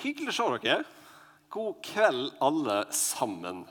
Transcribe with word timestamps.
Hyggelig 0.00 0.32
å 0.32 0.36
se 0.36 0.44
dere. 0.64 0.84
God 1.52 1.80
kveld, 1.84 2.30
alle 2.40 2.76
sammen. 2.94 3.66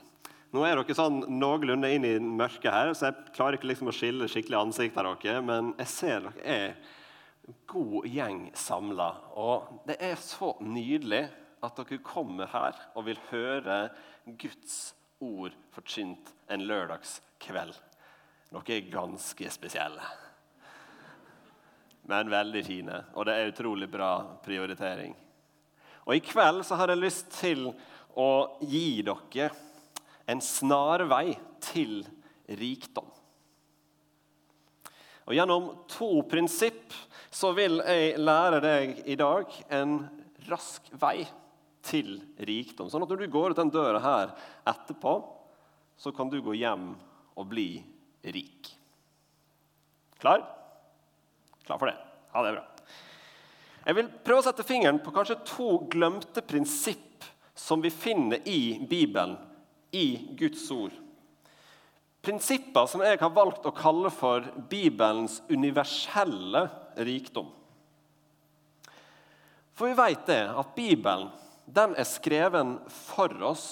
Nå 0.54 0.62
er 0.66 0.78
dere 0.78 0.94
sånn 0.94 1.24
noenlunde 1.40 1.88
inn 1.90 2.04
i 2.06 2.12
mørket 2.22 2.70
her, 2.70 2.90
så 2.94 3.08
jeg 3.08 3.32
klarer 3.34 3.56
ikke 3.58 3.70
liksom 3.70 3.90
å 3.90 3.94
skille 3.94 4.28
skikkelig 4.30 4.58
ansikt 4.60 4.98
av 5.00 5.08
dere. 5.22 5.40
Men 5.42 5.72
jeg 5.80 5.90
ser 5.90 6.28
dere 6.28 6.44
er 6.54 6.76
en 7.48 7.56
god 7.72 8.06
gjeng 8.06 8.44
samla. 8.54 9.08
Og 9.42 9.80
det 9.88 9.96
er 10.06 10.20
så 10.22 10.52
nydelig 10.62 11.24
at 11.66 11.80
dere 11.80 11.98
kommer 12.06 12.50
her 12.52 12.78
og 12.94 13.08
vil 13.08 13.18
høre 13.30 13.78
Guds 14.38 14.76
ord 15.22 15.56
forkynt 15.74 16.30
en 16.50 16.66
lørdagskveld. 16.68 17.74
Dere 18.50 18.76
er 18.76 18.92
ganske 18.92 19.50
spesielle. 19.50 20.12
Men 22.10 22.30
veldig 22.30 22.62
fine, 22.66 23.02
og 23.18 23.26
det 23.26 23.34
er 23.34 23.50
utrolig 23.50 23.90
bra 23.90 24.12
prioritering. 24.46 25.14
Og 26.06 26.16
I 26.16 26.24
kveld 26.24 26.64
så 26.66 26.78
har 26.80 26.92
jeg 26.92 27.02
lyst 27.02 27.32
til 27.38 27.68
å 28.18 28.30
gi 28.66 29.02
dere 29.06 29.50
en 30.30 30.42
snarvei 30.44 31.34
til 31.64 32.00
rikdom. 32.60 33.08
Og 35.30 35.36
Gjennom 35.36 35.68
to 35.90 36.24
prinsipp 36.26 36.94
så 37.30 37.52
vil 37.54 37.78
jeg 37.84 38.16
lære 38.18 38.62
deg 38.64 39.04
i 39.10 39.16
dag 39.18 39.52
en 39.70 40.00
rask 40.48 40.88
vei 40.98 41.22
til 41.86 42.16
rikdom. 42.42 42.90
Sånn 42.90 43.04
at 43.04 43.12
når 43.12 43.22
du 43.22 43.32
går 43.32 43.52
ut 43.52 43.60
den 43.60 43.72
døra 43.72 44.00
her 44.02 44.32
etterpå, 44.68 45.14
så 46.00 46.12
kan 46.16 46.32
du 46.32 46.40
gå 46.42 46.56
hjem 46.58 46.92
og 47.38 47.46
bli 47.50 47.68
rik. 48.34 48.72
Klar? 50.20 50.42
Klar 51.64 51.78
for 51.78 51.88
det? 51.88 51.96
Ja, 52.32 52.42
det 52.44 52.56
bra. 52.58 52.66
Jeg 53.90 53.96
vil 53.98 54.10
prøve 54.22 54.38
å 54.38 54.44
sette 54.46 54.62
fingeren 54.62 55.00
på 55.02 55.10
kanskje 55.10 55.40
to 55.48 55.68
glemte 55.90 56.44
prinsipp 56.46 57.24
som 57.58 57.80
vi 57.82 57.90
finner 57.90 58.38
i 58.46 58.78
Bibelen, 58.86 59.32
i 59.90 60.30
Guds 60.38 60.62
ord. 60.70 60.94
Prinsipper 62.22 62.86
som 62.86 63.02
jeg 63.02 63.18
har 63.18 63.32
valgt 63.34 63.66
å 63.66 63.74
kalle 63.74 64.12
for 64.14 64.46
Bibelens 64.70 65.40
universelle 65.50 66.68
rikdom. 67.02 67.48
For 69.74 69.90
vi 69.90 69.98
vet 69.98 70.22
det, 70.28 70.44
at 70.54 70.70
Bibelen 70.78 71.26
den 71.66 71.98
er 71.98 72.06
skreven 72.06 72.76
for 72.94 73.34
oss, 73.42 73.66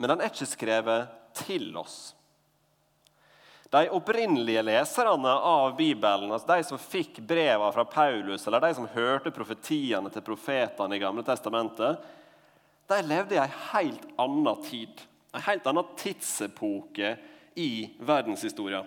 men 0.00 0.08
den 0.08 0.24
er 0.24 0.32
ikke 0.32 0.48
skrevet 0.48 1.12
til 1.36 1.68
oss. 1.76 2.14
De 3.72 3.88
opprinnelige 3.88 4.62
leserne 4.62 5.30
av 5.32 5.70
Bibelen, 5.78 6.28
altså 6.28 6.50
de 6.50 6.64
som 6.68 6.80
fikk 6.80 7.22
brevene 7.24 7.72
fra 7.72 7.86
Paulus, 7.88 8.44
eller 8.44 8.60
de 8.60 8.74
som 8.76 8.88
hørte 8.92 9.32
profetiene 9.32 10.12
til 10.12 10.24
profetene 10.26 10.98
i 10.98 11.00
Gamle 11.00 11.24
testamentet, 11.24 12.02
de 12.92 12.98
levde 13.06 13.38
i 13.38 13.40
en 13.40 13.54
helt 13.70 14.04
annen 14.20 14.60
tid, 14.66 15.00
en 15.32 15.44
helt 15.46 15.70
annen 15.70 15.88
tidsepoke 15.96 17.14
i 17.56 17.70
verdenshistorien. 18.04 18.84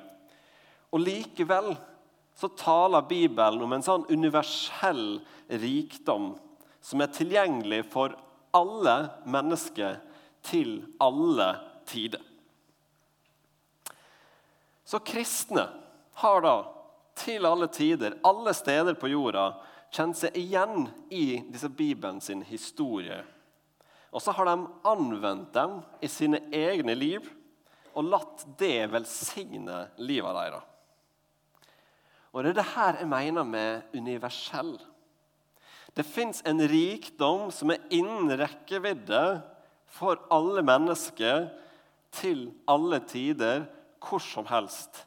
Og 0.93 1.01
Likevel 1.01 1.71
så 2.37 2.51
taler 2.53 3.09
Bibelen 3.09 3.65
om 3.65 3.73
en 3.73 3.85
sånn 3.85 4.05
universell 4.11 5.17
rikdom 5.49 6.35
som 6.85 7.01
er 7.01 7.09
tilgjengelig 7.15 7.87
for 7.89 8.13
alle 8.53 8.95
mennesker 9.25 9.97
til 10.45 10.77
alle 11.01 11.55
tider. 11.89 12.21
Så 14.85 15.01
kristne 15.01 15.65
har 16.21 16.43
da 16.45 16.55
til 17.17 17.47
alle 17.47 17.67
tider, 17.73 18.19
alle 18.23 18.53
steder 18.53 18.97
på 18.99 19.09
jorda, 19.09 19.47
kjent 19.95 20.19
seg 20.19 20.35
igjen 20.37 20.89
i 21.09 21.41
disse 21.49 21.71
Bibelen 21.71 22.21
sin 22.21 22.43
historie. 22.45 23.21
Og 24.15 24.21
så 24.23 24.31
har 24.35 24.47
de 24.47 24.67
anvendt 24.87 25.51
dem 25.55 25.79
i 26.03 26.09
sine 26.11 26.39
egne 26.53 26.95
liv 26.95 27.25
og 27.95 28.07
latt 28.11 28.45
det 28.59 28.87
velsigne 28.91 29.85
livet 29.97 30.37
deres. 30.37 30.71
Og 32.35 32.43
Det 32.43 32.51
er 32.51 32.57
det 32.59 32.71
her 32.75 32.97
jeg 32.99 33.07
mener 33.07 33.43
med 33.47 33.95
universell. 33.95 34.75
Det 35.95 36.03
fins 36.03 36.41
en 36.43 36.59
rikdom 36.59 37.47
som 37.55 37.71
er 37.71 37.85
innen 37.95 38.33
rekkevidde 38.35 39.21
for 39.87 40.19
alle 40.31 40.59
mennesker 40.67 41.47
til 42.11 42.49
alle 42.67 42.99
tider 43.07 43.63
hvor 44.05 44.21
som 44.23 44.47
helst. 44.49 45.03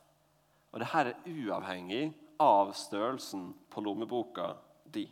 Og 0.73 0.83
dette 0.83 1.01
er 1.01 1.15
uavhengig 1.31 2.11
av 2.43 2.75
størrelsen 2.77 3.53
på 3.71 3.83
lommeboka 3.83 4.53
di. 4.85 5.07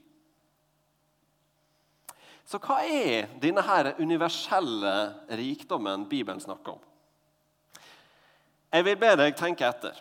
Så 2.47 2.60
hva 2.62 2.78
er 2.86 3.32
denne 3.42 3.94
universelle 3.98 4.92
rikdommen 5.34 6.06
Bibelen 6.08 6.41
snakker 6.41 6.76
om? 6.76 6.84
Jeg 8.70 8.84
vil 8.86 8.98
be 9.00 9.10
deg 9.19 9.34
tenke 9.38 9.66
etter. 9.66 9.98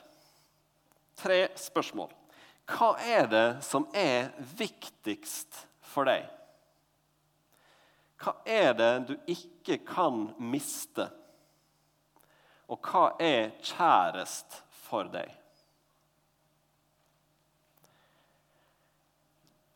Tre 1.16 1.40
spørsmål. 1.58 2.12
Hva 2.70 2.96
er 3.02 3.28
det 3.30 3.48
som 3.66 3.86
er 3.96 4.34
viktigst 4.58 5.66
for 5.86 6.10
deg? 6.10 6.26
Hva 8.22 8.34
er 8.46 8.74
det 8.78 8.94
du 9.10 9.14
ikke 9.30 9.80
kan 9.86 10.28
miste? 10.42 11.08
Og 12.72 12.80
hva 12.82 13.12
er 13.22 13.52
kjærest 13.62 14.62
for 14.88 15.10
deg? 15.14 15.30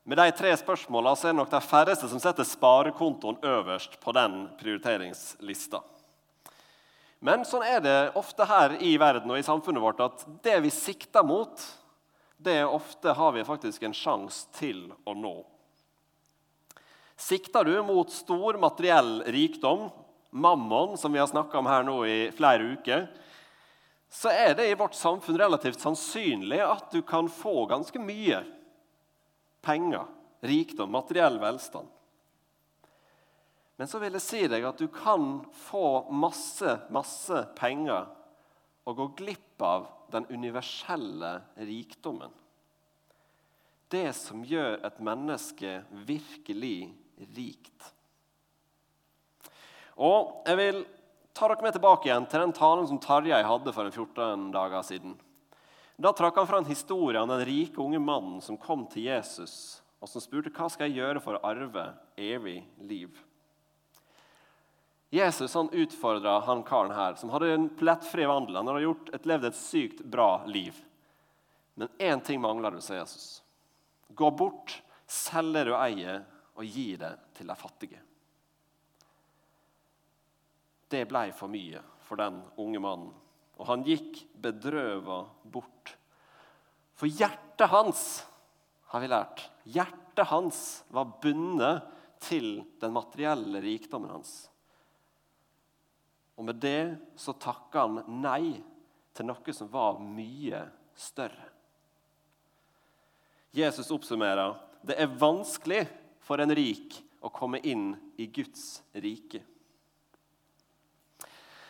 Med 0.10 0.18
de 0.18 0.32
tre 0.34 0.56
spørsmålene 0.58 1.14
er 1.14 1.30
det 1.30 1.38
nok 1.38 1.52
de 1.52 1.62
færreste 1.62 2.08
som 2.10 2.22
setter 2.22 2.48
sparekontoen 2.48 3.44
øverst 3.46 4.00
på 4.02 4.14
den 4.18 4.48
prioriteringslista. 4.58 5.84
Men 7.22 7.44
sånn 7.46 7.66
er 7.68 7.84
det 7.84 7.98
ofte 8.18 8.48
her 8.48 8.74
i 8.82 8.96
verden 8.98 9.30
og 9.30 9.38
i 9.38 9.46
samfunnet 9.46 9.84
vårt 9.84 10.02
at 10.02 10.26
det 10.42 10.56
vi 10.64 10.72
sikter 10.74 11.22
mot, 11.28 11.62
det 12.42 12.64
ofte 12.64 13.14
har 13.14 13.36
vi 13.36 13.46
faktisk 13.46 13.84
en 13.84 13.94
sjanse 13.94 14.48
til 14.56 14.88
å 15.06 15.14
nå. 15.14 15.36
Sikter 17.20 17.68
du 17.68 17.76
mot 17.84 18.10
stor 18.10 18.58
materiell 18.58 19.20
rikdom, 19.28 19.90
mammon, 20.30 20.98
som 20.98 21.14
vi 21.14 21.20
har 21.20 21.28
snakka 21.28 21.60
om 21.60 21.70
her 21.70 21.84
nå 21.84 21.98
i 22.06 22.20
flere 22.36 22.76
uker, 22.76 23.08
så 24.10 24.32
er 24.34 24.56
det 24.58 24.70
i 24.70 24.78
vårt 24.78 24.98
samfunn 24.98 25.38
relativt 25.38 25.82
sannsynlig 25.82 26.60
at 26.66 26.90
du 26.92 27.02
kan 27.06 27.30
få 27.30 27.66
ganske 27.70 28.02
mye 28.02 28.42
penger, 29.62 30.06
rikdom, 30.42 30.92
materiell 30.92 31.38
velstand. 31.42 31.88
Men 33.80 33.88
så 33.88 34.02
vil 34.02 34.18
jeg 34.18 34.26
si 34.26 34.42
deg 34.52 34.66
at 34.68 34.82
du 34.82 34.90
kan 34.92 35.38
få 35.56 36.10
masse, 36.12 36.74
masse 36.92 37.46
penger 37.56 38.10
og 38.90 38.98
gå 38.98 39.08
glipp 39.22 39.64
av 39.64 39.88
den 40.12 40.26
universelle 40.34 41.38
rikdommen. 41.56 42.34
Det 43.90 44.10
som 44.18 44.44
gjør 44.46 44.82
et 44.86 45.00
menneske 45.02 45.80
virkelig 46.06 46.90
rikt. 47.38 47.94
Og 50.00 50.46
Jeg 50.48 50.56
vil 50.56 50.86
ta 51.36 51.50
dere 51.50 51.64
med 51.64 51.76
tilbake 51.76 52.08
igjen 52.08 52.28
til 52.32 52.46
den 52.46 52.56
talen 52.56 52.88
som 52.88 53.00
Tarjei 53.04 53.42
hadde 53.44 53.74
for 53.76 53.88
en 53.88 53.92
14 53.92 54.48
dager 54.56 54.86
siden. 54.88 55.18
Da 56.00 56.14
trakk 56.16 56.40
han 56.40 56.48
fra 56.48 56.62
en 56.62 56.70
historie 56.70 57.20
om 57.20 57.28
den 57.28 57.44
rike 57.44 57.82
unge 57.84 58.00
mannen 58.00 58.40
som 58.42 58.58
kom 58.58 58.86
til 58.88 59.10
Jesus 59.10 59.82
og 60.00 60.08
som 60.08 60.24
spurte 60.24 60.52
hva 60.56 60.70
skal 60.72 60.88
jeg 60.88 61.02
gjøre 61.02 61.20
for 61.24 61.36
å 61.36 61.44
arve 61.44 61.90
evig 62.16 62.62
liv. 62.88 63.12
Jesus 65.12 65.56
han 65.58 65.72
utfordra 65.74 66.38
han 66.46 66.62
karen 66.64 66.94
her, 66.96 67.18
som 67.20 67.32
hadde 67.34 67.50
en 67.52 67.68
plettfri 67.76 68.28
vandel. 68.30 68.56
Han 68.62 68.70
hadde 68.70 68.86
gjort 68.86 69.10
et, 69.12 69.26
levd 69.28 69.50
et 69.50 69.58
sykt 69.58 70.04
bra 70.06 70.46
liv. 70.48 70.78
Men 71.76 71.92
én 72.00 72.22
ting 72.24 72.40
mangler 72.40 72.78
du, 72.78 72.82
sa 72.84 73.02
Jesus. 73.02 73.42
Gå 74.16 74.30
bort, 74.32 74.78
selg 75.10 75.58
det 75.58 75.66
du 75.68 75.74
eier, 75.76 76.22
og 76.56 76.64
gi 76.68 76.94
det 77.00 77.16
til 77.36 77.50
de 77.50 77.58
fattige 77.58 78.06
det 80.90 81.06
ble 81.10 81.30
for 81.38 81.52
mye 81.52 81.82
for 82.06 82.20
den 82.20 82.42
unge 82.60 82.82
mannen. 82.82 83.14
Og 83.60 83.68
han 83.68 83.84
gikk 83.86 84.24
bedrøva 84.40 85.22
bort. 85.44 85.94
For 86.96 87.12
hjertet 87.12 87.70
hans, 87.72 88.04
har 88.92 89.04
vi 89.04 89.10
lært, 89.12 89.44
hjertet 89.70 90.30
hans 90.32 90.62
var 90.96 91.12
bundet 91.22 91.86
til 92.24 92.64
den 92.82 92.96
materielle 92.96 93.62
rikdommen 93.64 94.12
hans. 94.12 94.50
Og 96.40 96.48
med 96.48 96.60
det 96.64 96.98
så 97.20 97.36
takka 97.36 97.86
han 97.86 98.02
nei 98.24 98.58
til 99.14 99.28
noe 99.28 99.56
som 99.56 99.70
var 99.72 100.00
mye 100.00 100.64
større. 100.96 101.50
Jesus 103.56 103.92
oppsummerer 103.92 104.56
det 104.86 104.96
er 105.02 105.16
vanskelig 105.20 105.84
for 106.24 106.40
en 106.40 106.54
rik 106.56 106.96
å 107.20 107.32
komme 107.34 107.60
inn 107.68 107.92
i 108.22 108.30
Guds 108.32 108.80
rike. 108.94 109.42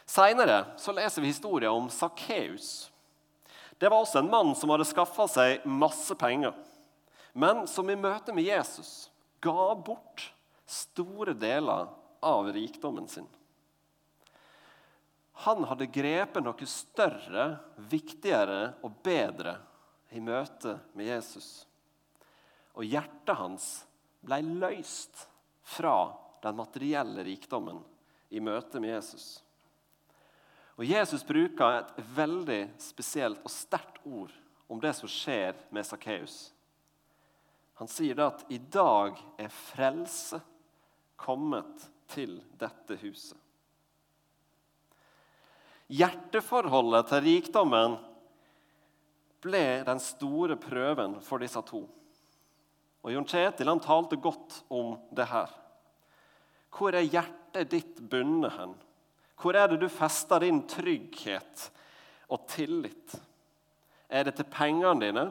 Seinere 0.10 0.66
leser 0.96 1.22
vi 1.22 1.28
historien 1.28 1.72
om 1.72 1.90
Sakkeus. 1.90 2.92
Det 3.78 3.90
var 3.90 4.02
også 4.02 4.20
en 4.20 4.30
mann 4.32 4.56
som 4.58 4.72
hadde 4.74 4.88
skaffa 4.90 5.28
seg 5.30 5.66
masse 5.70 6.16
penger, 6.18 6.56
men 7.38 7.68
som 7.70 7.90
i 7.90 7.98
møte 8.00 8.34
med 8.34 8.48
Jesus 8.48 9.12
ga 9.40 9.76
bort 9.78 10.32
store 10.66 11.36
deler 11.38 11.92
av 12.26 12.50
rikdommen 12.56 13.06
sin. 13.08 13.28
Han 15.46 15.64
hadde 15.70 15.88
grepet 15.94 16.44
noe 16.44 16.68
større, 16.68 17.46
viktigere 17.78 18.74
og 18.82 18.98
bedre 19.06 19.54
i 20.10 20.20
møte 20.20 20.74
med 20.98 21.12
Jesus. 21.12 21.52
Og 22.74 22.84
hjertet 22.90 23.38
hans 23.38 23.68
ble 24.26 24.42
løst 24.42 25.28
fra 25.62 25.96
den 26.42 26.58
materielle 26.58 27.24
rikdommen 27.30 27.80
i 28.34 28.42
møte 28.44 28.82
med 28.82 28.98
Jesus. 28.98 29.30
Og 30.80 30.88
Jesus 30.88 31.26
bruker 31.28 31.82
et 31.82 31.98
veldig 32.16 32.62
spesielt 32.80 33.42
og 33.44 33.52
sterkt 33.52 34.00
ord 34.08 34.32
om 34.72 34.80
det 34.80 34.94
som 34.96 35.12
skjer 35.12 35.58
med 35.76 35.84
Sakkeus. 35.84 36.54
Han 37.82 37.88
sier 37.92 38.16
da 38.16 38.30
at 38.32 38.46
'i 38.48 38.58
dag 38.58 39.20
er 39.38 39.52
frelse 39.52 40.40
kommet 41.18 41.90
til 42.08 42.40
dette 42.56 42.96
huset'. 42.96 43.36
Hjerteforholdet 45.90 47.08
til 47.08 47.24
rikdommen 47.28 47.98
ble 49.42 49.84
den 49.84 50.00
store 50.00 50.56
prøven 50.56 51.20
for 51.22 51.40
disse 51.40 51.62
to. 51.62 51.90
Og 53.04 53.12
Jon 53.12 53.26
Kjetil 53.26 53.68
han 53.68 53.80
talte 53.80 54.16
godt 54.16 54.64
om 54.70 55.00
det 55.12 55.26
her. 55.28 55.50
Hvor 56.70 56.94
er 56.94 57.08
hjertet 57.08 57.72
ditt 57.72 58.10
bundet 58.10 58.54
hen? 58.54 58.76
Hvor 59.40 59.56
er 59.56 59.70
det 59.72 59.80
du 59.80 59.88
fester 59.92 60.44
din 60.44 60.62
trygghet 60.68 61.70
og 62.28 62.48
tillit? 62.52 63.16
Er 64.10 64.26
det 64.28 64.36
til 64.36 64.50
pengene 64.52 65.00
dine? 65.00 65.26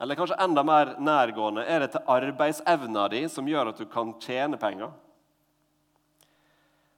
Eller 0.00 0.16
kanskje 0.16 0.38
enda 0.40 0.62
mer 0.64 0.94
nærgående, 0.96 1.66
er 1.68 1.84
det 1.84 1.90
til 1.92 2.08
arbeidsevna 2.08 3.04
di 3.12 3.26
som 3.28 3.48
gjør 3.48 3.74
at 3.74 3.82
du 3.82 3.84
kan 3.90 4.14
tjene 4.22 4.56
penger? 4.56 4.94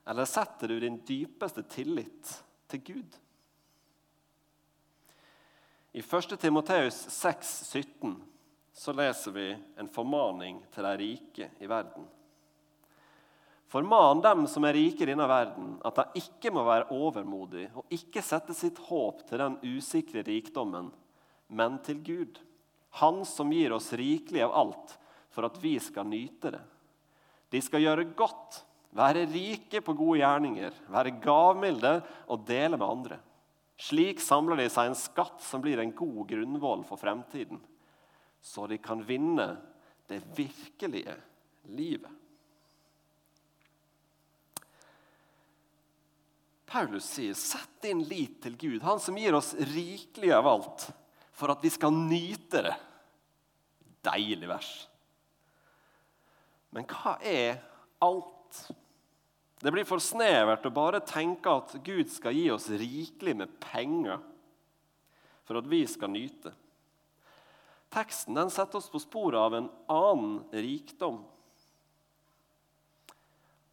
Eller 0.07 0.27
setter 0.27 0.71
du 0.71 0.79
din 0.79 1.01
dypeste 1.07 1.65
tillit 1.67 2.31
til 2.71 2.83
Gud? 2.83 3.19
I 5.93 5.99
1. 5.99 6.39
Timoteus 6.39 6.95
6, 7.11 7.51
17 7.69 8.15
så 8.73 8.93
leser 8.95 9.31
vi 9.31 9.49
en 9.77 9.89
formaning 9.89 10.63
til 10.73 10.87
de 10.87 10.97
rike 10.97 11.49
i 11.59 11.67
verden. 11.69 12.07
Forman 13.73 14.19
dem 14.21 14.43
som 14.45 14.67
er 14.67 14.75
rike 14.77 15.01
i 15.01 15.07
denne 15.09 15.25
verden, 15.25 15.71
at 15.81 15.97
de 15.97 16.21
ikke 16.21 16.51
må 16.53 16.61
være 16.67 16.91
overmodige 16.93 17.71
og 17.73 17.95
ikke 17.95 18.21
sette 18.21 18.53
sitt 18.53 18.77
håp 18.85 19.23
til 19.25 19.41
den 19.41 19.55
usikre 19.65 20.21
rikdommen, 20.27 20.91
men 21.49 21.79
til 21.81 22.03
Gud 22.05 22.37
han 22.99 23.23
som 23.25 23.49
gir 23.49 23.73
oss 23.73 23.89
rikelig 23.97 24.43
av 24.45 24.53
alt 24.61 24.93
for 25.33 25.49
at 25.49 25.57
vi 25.63 25.73
skal 25.81 26.05
nyte 26.05 26.53
det. 26.53 26.61
De 27.49 27.61
skal 27.65 27.81
gjøre 27.81 28.11
godt, 28.13 28.61
være 28.93 29.25
rike 29.33 29.81
på 29.81 29.97
gode 29.97 30.21
gjerninger, 30.21 30.77
være 30.93 31.17
gavmilde 31.23 31.95
og 32.29 32.45
dele 32.45 32.77
med 32.77 32.85
andre. 32.85 33.21
Slik 33.81 34.21
samler 34.21 34.61
de 34.61 34.69
seg 34.69 34.91
en 34.91 35.01
skatt 35.01 35.41
som 35.41 35.65
blir 35.65 35.81
en 35.81 35.97
god 35.97 36.27
grunnvoll 36.29 36.85
for 36.85 37.01
fremtiden, 37.01 37.57
så 38.37 38.69
de 38.69 38.77
kan 38.77 39.01
vinne 39.01 39.55
det 40.05 40.21
virkelige 40.37 41.17
livet. 41.73 42.21
Paulus 46.73 47.05
sier, 47.05 47.33
'Sett 47.33 47.81
din 47.81 48.01
lit 48.03 48.41
til 48.41 48.57
Gud, 48.57 48.81
Han 48.81 48.99
som 48.99 49.17
gir 49.17 49.35
oss 49.37 49.53
rikelig 49.53 50.31
av 50.33 50.47
alt' 50.49 50.87
for 51.31 51.51
at 51.53 51.61
vi 51.61 51.69
skal 51.69 51.93
nyte 51.93 52.63
det. 52.65 52.73
Deilig 54.01 54.47
vers. 54.49 54.71
Men 56.73 56.85
hva 56.89 57.19
er 57.21 57.61
alt? 58.01 58.71
Det 59.61 59.71
blir 59.71 59.85
for 59.85 60.01
snevert 60.01 60.65
å 60.65 60.73
bare 60.73 60.99
tenke 61.05 61.53
at 61.53 61.75
Gud 61.85 62.09
skal 62.11 62.33
gi 62.33 62.49
oss 62.51 62.67
rikelig 62.69 63.35
med 63.37 63.53
penger 63.61 64.17
for 65.45 65.61
at 65.61 65.69
vi 65.69 65.83
skal 65.87 66.09
nyte. 66.09 66.53
Teksten 67.93 68.33
den 68.33 68.49
setter 68.49 68.81
oss 68.81 68.89
på 68.89 69.01
sporet 69.01 69.37
av 69.37 69.53
en 69.53 69.69
annen 69.93 70.41
rikdom. 70.51 71.21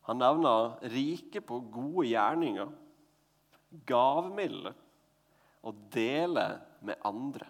Han 0.09 0.21
nevner 0.21 0.77
rike 0.93 1.41
på 1.41 1.63
gode 1.73 2.09
gjerninger, 2.11 2.69
gavmilde 3.71 4.73
og 5.67 5.81
dele 5.93 6.47
med 6.85 7.01
andre. 7.07 7.47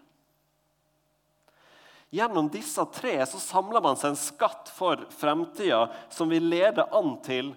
Gjennom 2.11 2.49
disse 2.51 2.83
tre 2.91 3.15
så 3.27 3.39
samler 3.39 3.83
man 3.85 3.99
seg 3.99 4.13
en 4.13 4.19
skatt 4.19 4.71
for 4.75 5.05
fremtida 5.15 5.85
som 6.11 6.33
vil 6.33 6.49
lede 6.51 6.85
an 6.97 7.15
til 7.23 7.53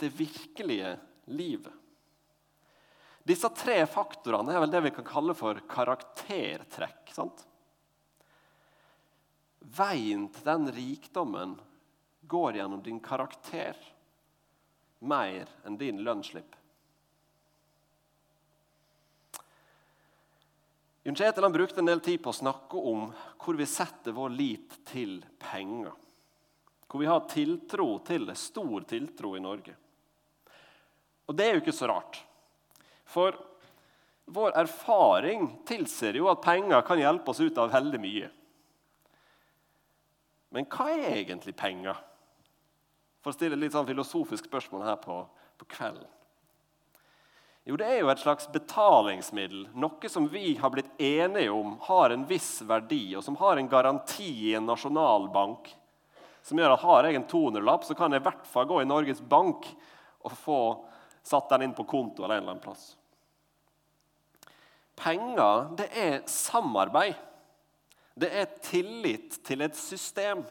det 0.00 0.08
virkelige 0.16 0.94
livet. 1.28 1.74
Disse 3.28 3.50
tre 3.52 3.82
faktorene 3.86 4.54
er 4.56 4.62
vel 4.64 4.72
det 4.72 4.80
vi 4.86 4.94
kan 4.96 5.06
kalle 5.06 5.36
for 5.36 5.60
karaktertrekk. 5.68 7.12
sant? 7.12 7.44
Veien 9.60 10.30
til 10.32 10.48
den 10.48 10.70
rikdommen 10.72 11.58
går 12.24 12.56
gjennom 12.56 12.80
din 12.82 13.00
karakter 13.04 13.76
mer 15.00 15.48
enn 15.68 15.76
din 15.76 16.00
lønnsslipp. 16.00 16.56
Jon 21.02 21.16
Kjetil 21.16 21.48
brukte 21.52 21.80
en 21.80 21.88
del 21.88 22.00
tid 22.04 22.20
på 22.22 22.32
å 22.32 22.36
snakke 22.36 22.76
om 22.76 23.06
hvor 23.40 23.56
vi 23.56 23.66
setter 23.68 24.12
vår 24.12 24.34
lit 24.36 24.74
til 24.90 25.20
penger. 25.40 25.94
Hvor 26.90 27.00
vi 27.00 27.08
har 27.08 27.28
tiltro 27.30 27.94
til 28.04 28.26
det, 28.28 28.36
stor 28.36 28.84
tiltro 28.88 29.32
i 29.36 29.40
Norge. 29.40 29.76
Og 31.30 31.36
det 31.38 31.46
er 31.46 31.56
jo 31.56 31.62
ikke 31.62 31.76
så 31.76 31.88
rart. 31.88 32.18
For 33.08 33.38
vår 34.30 34.58
erfaring 34.60 35.48
tilsier 35.66 36.18
jo 36.20 36.28
at 36.30 36.44
penger 36.44 36.84
kan 36.86 37.00
hjelpe 37.00 37.32
oss 37.32 37.40
ut 37.40 37.58
av 37.58 37.72
veldig 37.72 38.00
mye. 38.02 38.30
Men 40.50 40.66
hva 40.66 40.90
er 40.92 41.20
egentlig 41.22 41.54
penger? 41.56 41.96
For 43.22 43.32
å 43.32 43.36
stille 43.36 43.56
et 43.56 43.62
litt 43.62 43.74
sånn 43.76 43.88
filosofisk 43.88 44.50
spørsmål 44.50 44.88
her 44.88 44.98
på, 45.00 45.22
på 45.60 45.68
kvelden. 45.76 46.08
Jo, 47.68 47.76
det 47.76 47.86
er 47.86 47.98
jo 48.00 48.08
et 48.08 48.22
slags 48.22 48.48
betalingsmiddel. 48.52 49.66
Noe 49.76 50.08
som 50.08 50.28
vi 50.32 50.54
har 50.56 50.72
blitt 50.72 50.90
enige 50.96 51.52
om 51.52 51.74
har 51.84 52.14
en 52.14 52.24
viss 52.28 52.62
verdi, 52.66 53.12
og 53.16 53.24
som 53.24 53.36
har 53.36 53.60
en 53.60 53.68
garanti 53.68 54.30
i 54.48 54.54
en 54.56 54.66
nasjonalbank. 54.68 55.68
Som 56.42 56.58
gjør 56.58 56.74
at 56.74 56.84
har 56.86 57.06
jeg 57.06 57.18
en 57.18 57.28
200-lapp, 57.28 57.84
så 57.84 57.96
kan 57.98 58.16
jeg 58.16 58.22
i 58.22 58.28
hvert 58.30 58.48
fall 58.48 58.68
gå 58.70 58.80
i 58.80 58.88
Norges 58.88 59.20
Bank 59.20 59.68
og 60.24 60.38
få 60.40 60.60
satt 61.22 61.52
den 61.52 61.68
inn 61.68 61.76
på 61.76 61.84
konto 61.84 62.24
eller 62.24 62.38
en 62.38 62.46
eller 62.46 62.56
annen 62.56 62.64
plass. 62.64 62.94
Penger, 65.00 65.68
det 65.76 65.88
er 65.96 66.16
samarbeid. 66.28 67.16
Det 68.20 68.28
er 68.36 68.48
tillit 68.64 69.38
til 69.44 69.64
et 69.64 69.76
system. 69.76 70.42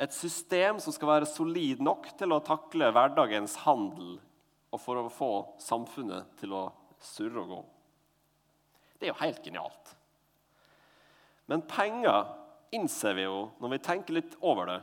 Et 0.00 0.12
system 0.12 0.80
som 0.82 0.92
skal 0.92 1.18
være 1.18 1.28
solid 1.30 1.84
nok 1.84 2.10
til 2.18 2.32
å 2.34 2.42
takle 2.44 2.90
hverdagens 2.92 3.60
handel 3.68 4.16
og 4.74 4.80
for 4.82 4.98
å 4.98 5.12
få 5.12 5.30
samfunnet 5.62 6.34
til 6.40 6.54
å 6.56 6.64
surre 6.98 7.44
og 7.44 7.52
gå. 7.52 7.60
Det 8.98 9.06
er 9.06 9.12
jo 9.12 9.20
helt 9.20 9.44
genialt. 9.46 9.92
Men 11.50 11.62
penger, 11.68 12.26
innser 12.74 13.14
vi 13.14 13.26
jo 13.26 13.38
når 13.62 13.76
vi 13.76 13.82
tenker 13.86 14.16
litt 14.16 14.34
over 14.42 14.70
det, 14.72 14.80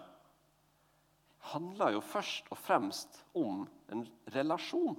handler 1.51 1.97
jo 1.97 2.03
først 2.05 2.51
og 2.53 2.59
fremst 2.61 3.17
om 3.35 3.65
en 3.91 4.05
relasjon. 4.31 4.95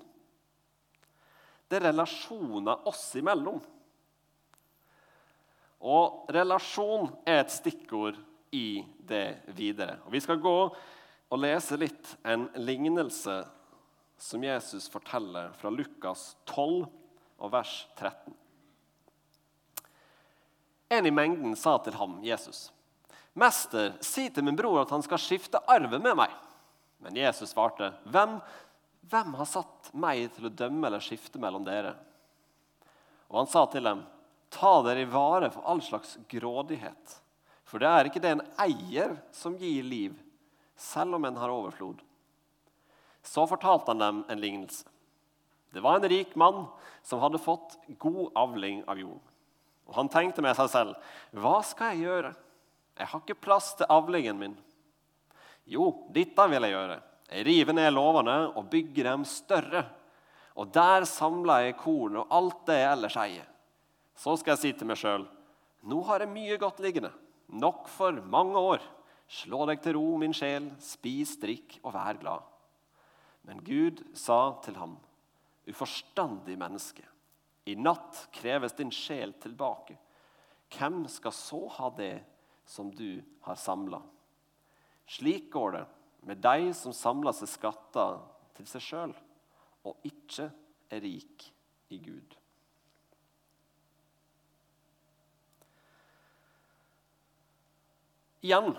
Det 1.71 1.79
er 1.79 1.87
relasjoner 1.89 2.83
oss 2.91 3.07
imellom. 3.17 3.63
Og 5.89 6.29
relasjon 6.35 7.09
er 7.25 7.41
et 7.41 7.55
stikkord 7.55 8.19
i 8.53 8.83
det 9.09 9.55
videre. 9.57 10.03
Og 10.05 10.13
vi 10.13 10.21
skal 10.21 10.43
gå 10.43 10.57
og 11.33 11.41
lese 11.41 11.79
litt 11.81 12.13
en 12.29 12.51
lignelse 12.61 13.39
som 14.23 14.45
Jesus 14.45 14.89
forteller 14.89 15.51
fra 15.59 15.71
Lukas 15.71 16.37
12 16.45 16.87
og 17.43 17.51
vers 17.51 17.89
13. 17.99 18.35
En 20.95 21.07
i 21.07 21.11
mengden 21.11 21.57
sa 21.59 21.75
til 21.83 21.97
ham, 21.99 22.21
Jesus, 22.23 22.71
'Mester, 23.35 23.97
si 24.01 24.29
til 24.31 24.45
min 24.45 24.57
bror 24.57 24.85
at 24.85 24.93
han 24.95 25.03
skal 25.03 25.19
skifte 25.19 25.59
arven 25.67 26.03
med 26.03 26.15
meg.' 26.15 26.39
Men 27.03 27.19
Jesus 27.19 27.51
svarte, 27.51 27.91
'Hvem, 28.07 28.39
hvem 29.11 29.35
har 29.35 29.49
satt 29.51 29.91
meg 29.93 30.31
til 30.37 30.47
å 30.47 30.55
dømme 30.55 30.87
eller 30.87 31.03
skifte 31.03 31.43
mellom 31.43 31.67
dere?' 31.67 31.97
Og 33.27 33.43
han 33.43 33.51
sa 33.51 33.67
til 33.67 33.83
dem, 33.83 34.07
'Ta 34.51 34.83
dere 34.83 35.03
i 35.03 35.11
vare 35.11 35.51
for 35.51 35.67
all 35.67 35.83
slags 35.83 36.15
grådighet.' 36.29 37.19
For 37.65 37.79
det 37.79 37.89
er 37.89 38.05
ikke 38.05 38.23
det 38.23 38.31
en 38.37 38.47
eier 38.61 39.19
som 39.33 39.59
gir 39.59 39.83
liv, 39.83 40.15
selv 40.77 41.15
om 41.15 41.25
en 41.25 41.37
har 41.37 41.49
overflod. 41.49 41.99
Så 43.23 43.47
fortalte 43.47 43.93
han 43.93 44.03
dem 44.03 44.25
en 44.29 44.41
lignelse. 44.41 44.89
Det 45.73 45.81
var 45.81 45.97
en 45.97 46.09
rik 46.09 46.35
mann 46.37 46.67
som 47.03 47.23
hadde 47.23 47.41
fått 47.41 47.79
god 47.99 48.33
avling 48.37 48.83
av 48.85 48.99
jorden. 49.01 49.23
Og 49.89 49.95
Han 49.95 50.09
tenkte 50.09 50.43
med 50.43 50.57
seg 50.57 50.69
selv, 50.71 50.95
'Hva 51.33 51.63
skal 51.65 51.97
jeg 51.97 52.07
gjøre? 52.07 52.35
Jeg 52.99 53.07
har 53.07 53.21
ikke 53.21 53.41
plass 53.41 53.75
til 53.75 53.87
avlingen 53.89 54.39
min.' 54.39 54.59
Jo, 55.67 56.09
dette 56.11 56.49
vil 56.49 56.63
jeg 56.63 56.73
gjøre. 56.73 57.03
Jeg 57.31 57.47
river 57.47 57.73
ned 57.73 57.93
låvene 57.93 58.57
og 58.57 58.71
bygger 58.71 59.05
dem 59.05 59.25
større. 59.25 59.87
Og 60.57 60.73
der 60.73 61.05
samler 61.05 61.61
jeg 61.65 61.77
korn 61.77 62.17
og 62.17 62.27
alt 62.31 62.67
det 62.67 62.75
jeg 62.75 62.93
ellers 62.93 63.17
eier. 63.17 63.47
Så 64.17 64.37
skal 64.37 64.53
jeg 64.53 64.59
si 64.59 64.73
til 64.73 64.87
meg 64.87 64.97
sjøl 64.97 65.27
nå 65.83 65.99
har 66.07 66.23
jeg 66.23 66.31
mye 66.31 66.57
godt 66.63 66.79
liggende, 66.83 67.11
nok 67.51 67.89
for 67.91 68.15
mange 68.31 68.59
år. 68.59 68.83
Slå 69.27 69.65
deg 69.67 69.81
til 69.83 69.97
ro, 69.97 70.17
min 70.21 70.35
sjel, 70.37 70.69
spis, 70.79 71.35
drikk 71.43 71.81
og 71.83 71.95
vær 71.97 72.21
glad. 72.21 72.52
Men 73.43 73.63
Gud 73.65 74.03
sa 74.15 74.59
til 74.65 74.77
ham, 74.79 74.97
uforstandig 75.67 76.57
menneske, 76.59 77.05
i 77.65 77.75
natt 77.79 78.27
kreves 78.35 78.75
din 78.79 78.91
sjel 78.95 79.35
tilbake. 79.43 79.97
Hvem 80.73 81.05
skal 81.11 81.35
så 81.37 81.61
ha 81.77 81.91
det 81.95 82.17
som 82.67 82.91
du 82.95 83.23
har 83.47 83.59
samla? 83.59 84.01
Slik 85.07 85.51
går 85.53 85.77
det 85.77 85.85
med 86.27 86.43
de 86.43 86.71
som 86.75 86.95
samler 86.95 87.35
seg 87.37 87.51
skatter 87.51 88.21
til 88.57 88.69
seg 88.71 88.87
sjøl, 88.87 89.17
og 89.87 90.07
ikke 90.07 90.49
er 90.93 91.03
rik 91.03 91.49
i 91.93 91.99
Gud. 92.03 92.37
Igjen 98.43 98.73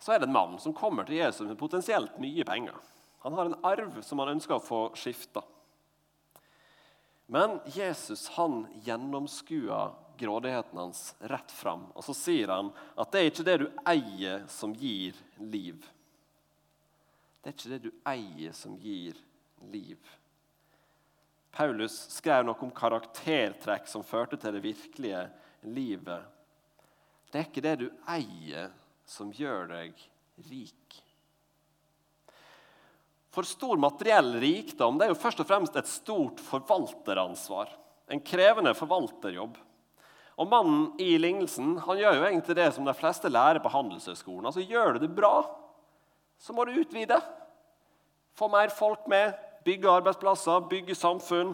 så 0.00 0.12
er 0.12 0.20
det 0.20 0.28
en 0.28 0.36
mann 0.36 0.56
som 0.60 0.76
kommer 0.76 1.06
til 1.08 1.20
Jesus 1.20 1.46
med 1.46 1.58
potensielt 1.60 2.18
mye 2.20 2.44
penger. 2.48 2.76
Han 3.20 3.36
har 3.36 3.46
en 3.46 3.58
arv 3.66 4.00
som 4.02 4.22
han 4.22 4.34
ønsker 4.36 4.56
å 4.56 4.64
få 4.64 4.82
skifta. 4.96 5.42
Men 7.30 7.60
Jesus 7.70 8.28
han 8.34 8.64
gjennomskuer 8.82 9.92
grådigheten 10.20 10.78
hans 10.78 11.14
rett 11.20 11.52
fram. 11.52 11.86
Og 11.94 12.04
så 12.04 12.14
sier 12.16 12.50
han 12.52 12.72
at 12.98 13.12
det 13.12 13.20
er 13.20 13.28
ikke 13.30 13.46
det 13.46 13.58
du 13.62 13.66
eier, 13.88 14.46
som 14.48 14.72
gir 14.76 15.16
liv. 15.38 15.84
Det 17.40 17.52
er 17.52 17.56
ikke 17.56 17.72
det 17.72 17.82
du 17.86 17.92
eier, 18.08 18.56
som 18.56 18.74
gir 18.80 19.20
liv. 19.72 20.00
Paulus 21.54 21.96
skrev 22.12 22.44
noe 22.46 22.58
om 22.66 22.72
karaktertrekk 22.74 23.88
som 23.90 24.04
førte 24.06 24.38
til 24.40 24.56
det 24.56 24.64
virkelige 24.64 25.22
livet. 25.66 26.26
Det 27.30 27.40
er 27.40 27.48
ikke 27.48 27.64
det 27.64 27.76
du 27.80 27.88
eier, 28.10 28.74
som 29.06 29.32
gjør 29.34 29.70
deg 29.70 30.04
rik. 30.50 31.00
For 33.30 33.46
stor 33.46 33.78
materiell 33.78 34.34
rikdom 34.42 34.98
det 34.98 35.06
er 35.06 35.12
jo 35.12 35.20
først 35.22 35.42
og 35.42 35.48
fremst 35.48 35.76
et 35.78 35.90
stort 35.90 36.40
forvalteransvar. 36.42 37.70
En 38.10 38.22
krevende 38.26 38.72
forvalterjobb. 38.74 39.58
Og 40.40 40.48
Mannen 40.48 40.86
i 41.02 41.12
lignelsen 41.20 41.76
han 41.84 42.00
gjør 42.00 42.16
jo 42.16 42.26
egentlig 42.26 42.56
det 42.58 42.70
som 42.74 42.86
de 42.88 42.94
fleste 42.96 43.30
lærer 43.30 43.60
på 43.62 43.70
Handelshøyskolen. 43.70 44.48
Altså, 44.48 44.64
gjør 44.64 44.96
du 44.96 45.04
det 45.04 45.12
bra, 45.14 45.44
så 46.40 46.56
må 46.56 46.64
du 46.64 46.78
utvide. 46.80 47.20
Få 48.34 48.48
mer 48.50 48.72
folk 48.72 49.04
med, 49.10 49.36
bygge 49.66 49.92
arbeidsplasser, 49.92 50.64
bygge 50.70 50.96
samfunn. 50.96 51.52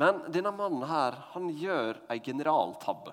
Men 0.00 0.24
denne 0.32 0.52
mannen 0.56 0.84
her, 0.88 1.18
han 1.34 1.50
gjør 1.52 2.00
ei 2.12 2.18
generaltabbe. 2.24 3.12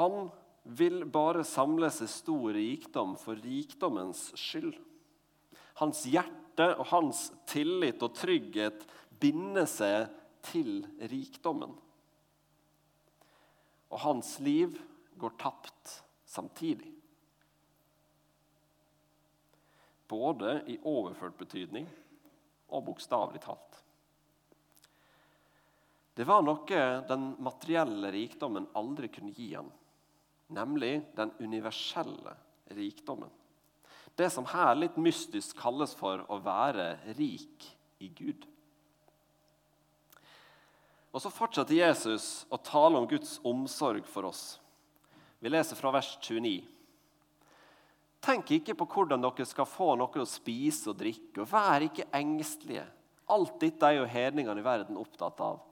Han 0.00 0.30
vil 0.76 1.02
bare 1.10 1.42
samle 1.46 1.90
seg 1.92 2.10
stor 2.10 2.54
rikdom 2.54 3.16
for 3.18 3.38
rikdommens 3.42 4.28
skyld. 4.38 4.76
Hans 5.80 6.04
hjerte 6.06 6.68
og 6.76 6.86
hans 6.92 7.30
tillit 7.50 8.02
og 8.04 8.14
trygghet 8.14 8.84
binder 9.20 9.66
seg 9.70 10.10
til 10.46 10.84
rikdommen. 11.10 11.72
Og 13.90 13.98
hans 14.04 14.36
liv 14.44 14.76
går 15.18 15.34
tapt 15.40 15.96
samtidig. 16.30 16.92
Både 20.10 20.60
i 20.70 20.78
overført 20.86 21.38
betydning 21.38 21.86
og 22.70 22.86
bokstavelig 22.86 23.42
talt. 23.42 23.82
Det 26.14 26.26
var 26.26 26.42
noe 26.44 26.80
den 27.08 27.30
materielle 27.42 28.10
rikdommen 28.14 28.66
aldri 28.76 29.08
kunne 29.10 29.34
gi 29.34 29.52
han 29.54 29.70
nemlig 30.50 31.00
den 31.16 31.32
universelle 31.38 32.34
rikdommen. 32.74 33.30
Det 34.14 34.28
som 34.30 34.46
her 34.50 34.74
litt 34.76 34.98
mystisk 35.00 35.56
kalles 35.60 35.94
for 35.96 36.24
å 36.28 36.40
være 36.44 36.92
rik 37.16 37.66
i 38.02 38.08
Gud. 38.08 38.44
Og 41.10 41.22
Så 41.22 41.30
fortsetter 41.32 41.74
Jesus 41.74 42.46
å 42.50 42.58
tale 42.58 42.98
om 42.98 43.08
Guds 43.08 43.38
omsorg 43.46 44.06
for 44.06 44.28
oss. 44.28 44.60
Vi 45.40 45.50
leser 45.50 45.78
fra 45.78 45.90
vers 45.94 46.12
29. 46.20 46.60
Tenk 48.20 48.50
ikke 48.52 48.76
på 48.76 48.86
hvordan 48.92 49.22
dere 49.24 49.46
skal 49.48 49.66
få 49.66 49.94
noe 49.96 50.20
å 50.20 50.28
spise 50.28 50.92
og 50.92 50.98
drikke, 51.00 51.40
og 51.40 51.48
vær 51.48 51.86
ikke 51.86 52.10
engstelige. 52.14 52.84
Alt 53.30 53.56
dette 53.62 53.88
er 53.88 54.00
jo 54.00 54.10
hedningene 54.10 54.60
i 54.60 54.66
verden 54.66 55.00
opptatt 55.00 55.40
av. 55.40 55.62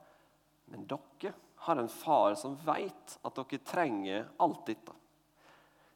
Men 0.71 0.87
dere 0.89 1.35
har 1.69 1.77
en 1.81 1.89
far 1.89 2.35
som 2.35 2.57
vet 2.65 3.17
at 3.21 3.35
dere 3.37 3.61
trenger 3.65 4.25
alt 4.41 4.65
dette. 4.67 4.95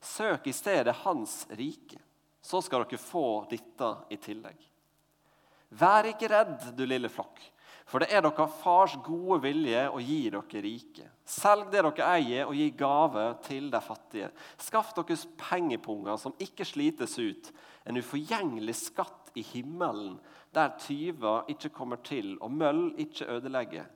Søk 0.04 0.48
i 0.48 0.54
stedet 0.54 0.96
Hans 1.04 1.48
rike, 1.50 1.98
så 2.42 2.62
skal 2.62 2.84
dere 2.84 3.00
få 3.02 3.46
dette 3.50 3.90
i 4.14 4.20
tillegg. 4.22 4.60
Vær 5.74 6.06
ikke 6.06 6.30
redd, 6.30 6.70
du 6.78 6.84
lille 6.86 7.10
flokk, 7.10 7.40
for 7.90 8.04
det 8.04 8.12
er 8.14 8.22
dere 8.22 8.46
fars 8.60 8.94
gode 9.06 9.40
vilje 9.48 9.88
å 9.90 10.02
gi 10.04 10.20
dere 10.30 10.62
rike. 10.68 11.08
Selg 11.26 11.72
det 11.74 11.82
dere 11.88 12.12
eier, 12.20 12.46
og 12.46 12.54
gi 12.60 12.70
gave 12.78 13.26
til 13.48 13.72
de 13.74 13.82
fattige. 13.82 14.30
Skaff 14.62 14.94
deres 15.00 15.26
pengepunger 15.40 16.20
som 16.22 16.36
ikke 16.44 16.68
slites 16.68 17.18
ut, 17.18 17.50
en 17.90 17.98
uforgjengelig 17.98 18.78
skatt 18.86 19.34
i 19.34 19.42
himmelen, 19.56 20.20
der 20.54 20.76
tyver 20.78 21.50
ikke 21.50 21.74
kommer 21.74 22.04
til, 22.06 22.36
og 22.44 22.54
møll 22.54 22.92
ikke 23.02 23.32
ødelegger. 23.40 23.90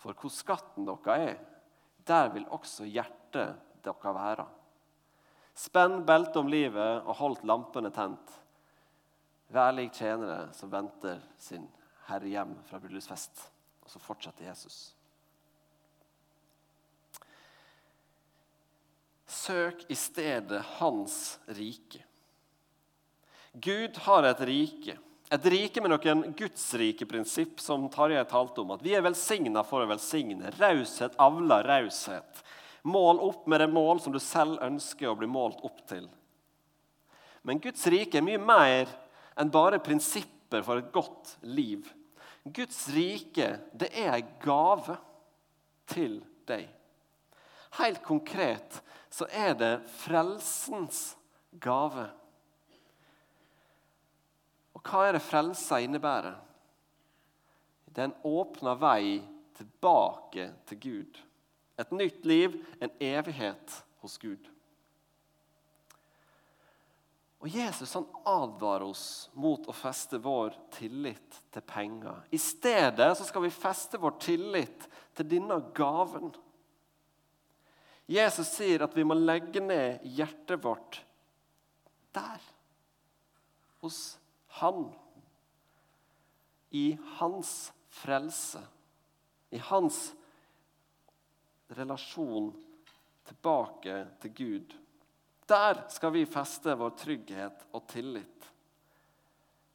For 0.00 0.16
hvor 0.16 0.32
skatten 0.32 0.88
dere 0.88 1.16
er, 1.26 1.40
der 2.08 2.30
vil 2.32 2.46
også 2.48 2.86
hjertet 2.88 3.58
dere 3.84 4.14
være. 4.16 4.46
Spenn 5.54 6.04
beltet 6.08 6.38
om 6.40 6.48
livet 6.48 7.02
og 7.04 7.18
holdt 7.18 7.44
lampene 7.44 7.90
tent. 7.92 8.36
Vær 9.52 9.74
lik 9.74 9.92
tjenere 9.98 10.48
som 10.56 10.70
venter 10.72 11.20
sin 11.40 11.66
herre 12.06 12.30
hjem 12.30 12.54
fra 12.68 12.80
bryllupsfest. 12.80 13.42
Og 13.84 13.92
så 13.92 14.00
fortsetter 14.02 14.46
Jesus. 14.46 14.78
Søk 19.30 19.84
i 19.90 19.98
stedet 19.98 20.62
Hans 20.78 21.38
rike. 21.58 22.02
Gud 23.52 23.98
har 24.06 24.26
et 24.30 24.42
rike 24.46 24.96
et 25.30 25.46
rike 25.46 25.82
med 25.82 25.92
noen 25.92 26.24
gudsrike 26.34 27.06
prinsipp 27.06 27.60
som 27.62 27.86
Tarjei 27.92 28.24
talte 28.26 28.64
om. 28.64 28.72
At 28.74 28.82
vi 28.82 28.96
er 28.98 29.04
velsigna 29.06 29.62
for 29.66 29.84
å 29.84 29.90
velsigne. 29.90 30.50
Raushet 30.58 31.14
avler 31.22 31.68
raushet. 31.70 32.42
Mål 32.82 33.20
opp 33.22 33.46
med 33.46 33.62
det 33.62 33.68
mål 33.70 34.00
som 34.02 34.14
du 34.14 34.18
selv 34.22 34.58
ønsker 34.64 35.10
å 35.10 35.14
bli 35.20 35.28
målt 35.30 35.62
opp 35.66 35.84
til. 35.86 36.08
Men 37.46 37.62
Guds 37.62 37.86
rike 37.92 38.18
er 38.18 38.26
mye 38.26 38.42
mer 38.42 38.90
enn 39.38 39.52
bare 39.52 39.78
prinsipper 39.84 40.64
for 40.66 40.80
et 40.80 40.90
godt 40.92 41.36
liv. 41.46 41.86
Guds 42.44 42.88
rike 42.90 43.52
det 43.76 43.92
er 43.94 44.16
ei 44.16 44.24
gave 44.42 44.98
til 45.92 46.18
deg. 46.50 46.66
Helt 47.78 48.02
konkret 48.02 48.80
så 49.14 49.28
er 49.30 49.54
det 49.54 49.74
frelsens 50.00 51.12
gave. 51.62 52.08
Og 54.80 54.88
hva 54.88 55.06
er 55.06 55.18
det 55.18 55.24
frelsa 55.24 55.76
innebærer? 55.84 56.38
Det 57.90 58.00
er 58.00 58.08
en 58.08 58.22
åpna 58.24 58.72
vei 58.80 59.20
tilbake 59.58 60.46
til 60.70 60.80
Gud. 60.80 61.18
Et 61.80 61.92
nytt 61.92 62.24
liv, 62.24 62.56
en 62.80 62.92
evighet 63.00 63.74
hos 64.00 64.16
Gud. 64.20 64.48
Og 67.40 67.48
Jesus 67.48 67.92
han 67.96 68.06
advarer 68.28 68.84
oss 68.84 69.04
mot 69.32 69.64
å 69.68 69.74
feste 69.76 70.20
vår 70.20 70.56
tillit 70.76 71.40
til 71.52 71.64
penger. 71.64 72.22
I 72.32 72.40
stedet 72.40 73.10
så 73.16 73.24
skal 73.24 73.46
vi 73.46 73.52
feste 73.52 74.00
vår 74.00 74.16
tillit 74.20 74.88
til 75.16 75.28
denne 75.28 75.56
gaven. 75.76 76.32
Jesus 78.10 78.48
sier 78.56 78.84
at 78.84 78.96
vi 78.96 79.06
må 79.06 79.16
legge 79.16 79.62
ned 79.64 80.04
hjertet 80.16 80.60
vårt 80.64 81.00
der, 82.12 82.40
hos 83.80 84.19
han. 84.58 84.90
I 86.70 86.98
hans 87.18 87.72
frelse, 87.88 88.62
i 89.50 89.58
hans 89.58 90.14
relasjon 91.68 92.52
tilbake 93.26 93.96
til 94.22 94.34
Gud. 94.34 94.76
Der 95.50 95.82
skal 95.90 96.12
vi 96.14 96.26
feste 96.30 96.74
vår 96.78 96.94
trygghet 96.98 97.66
og 97.74 97.86
tillit. 97.90 98.46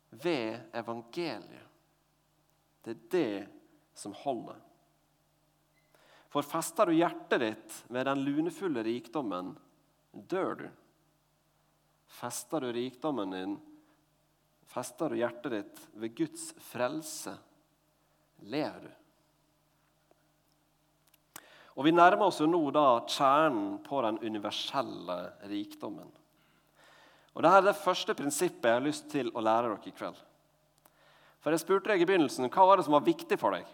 Ved 0.09 0.71
evangeliet. 0.75 1.65
Det 2.85 2.93
er 2.93 3.03
det 3.11 3.47
som 3.97 4.13
holder. 4.15 4.59
For 6.29 6.43
fester 6.43 6.91
du 6.91 6.95
hjertet 6.95 7.41
ditt 7.41 7.75
ved 7.87 8.05
den 8.07 8.23
lunefulle 8.27 8.83
rikdommen, 8.83 9.53
dør 10.11 10.57
du. 10.59 10.65
Fester 12.11 12.61
du 12.61 12.73
rikdommen 12.75 13.31
din, 13.31 13.55
fester 14.71 15.11
du 15.11 15.19
hjertet 15.19 15.53
ditt 15.53 15.81
ved 15.93 16.15
Guds 16.17 16.49
frelse, 16.71 17.35
lever 18.45 18.87
du. 18.87 18.93
Og 21.75 21.83
Vi 21.83 21.91
nærmer 21.91 22.29
oss 22.29 22.39
jo 22.39 22.47
nå 22.47 22.61
da 22.71 23.01
kjernen 23.03 23.79
på 23.83 23.99
den 24.05 24.19
universelle 24.23 25.17
rikdommen. 25.51 26.07
Og 27.35 27.43
Dette 27.43 27.57
er 27.59 27.65
det 27.67 27.79
første 27.81 28.15
prinsippet 28.15 28.69
jeg 28.69 28.79
har 28.79 28.85
lyst 28.85 29.09
til 29.11 29.31
å 29.35 29.43
lære 29.43 29.73
dere 29.73 29.91
i 29.91 29.95
kveld. 29.95 30.19
For 31.43 31.51
Jeg 31.51 31.61
spurte 31.65 31.91
deg 31.91 32.01
i 32.01 32.07
begynnelsen 32.07 32.47
hva 32.47 32.67
var 32.69 32.79
det 32.79 32.87
som 32.87 32.95
var 32.95 33.03
viktig 33.05 33.37
for 33.37 33.53
deg. 33.57 33.67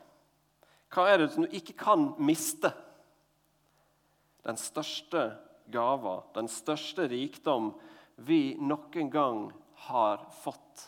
Hva 0.92 1.06
er 1.08 1.22
det 1.22 1.30
som 1.32 1.46
du 1.46 1.54
ikke 1.56 1.78
kan 1.78 2.10
miste? 2.20 2.74
Den 4.44 4.58
største 4.58 5.30
gava, 5.72 6.24
den 6.36 6.50
største 6.52 7.06
rikdom 7.08 7.72
vi 8.26 8.58
noen 8.60 9.12
gang 9.14 9.46
har 9.88 10.26
fått, 10.42 10.88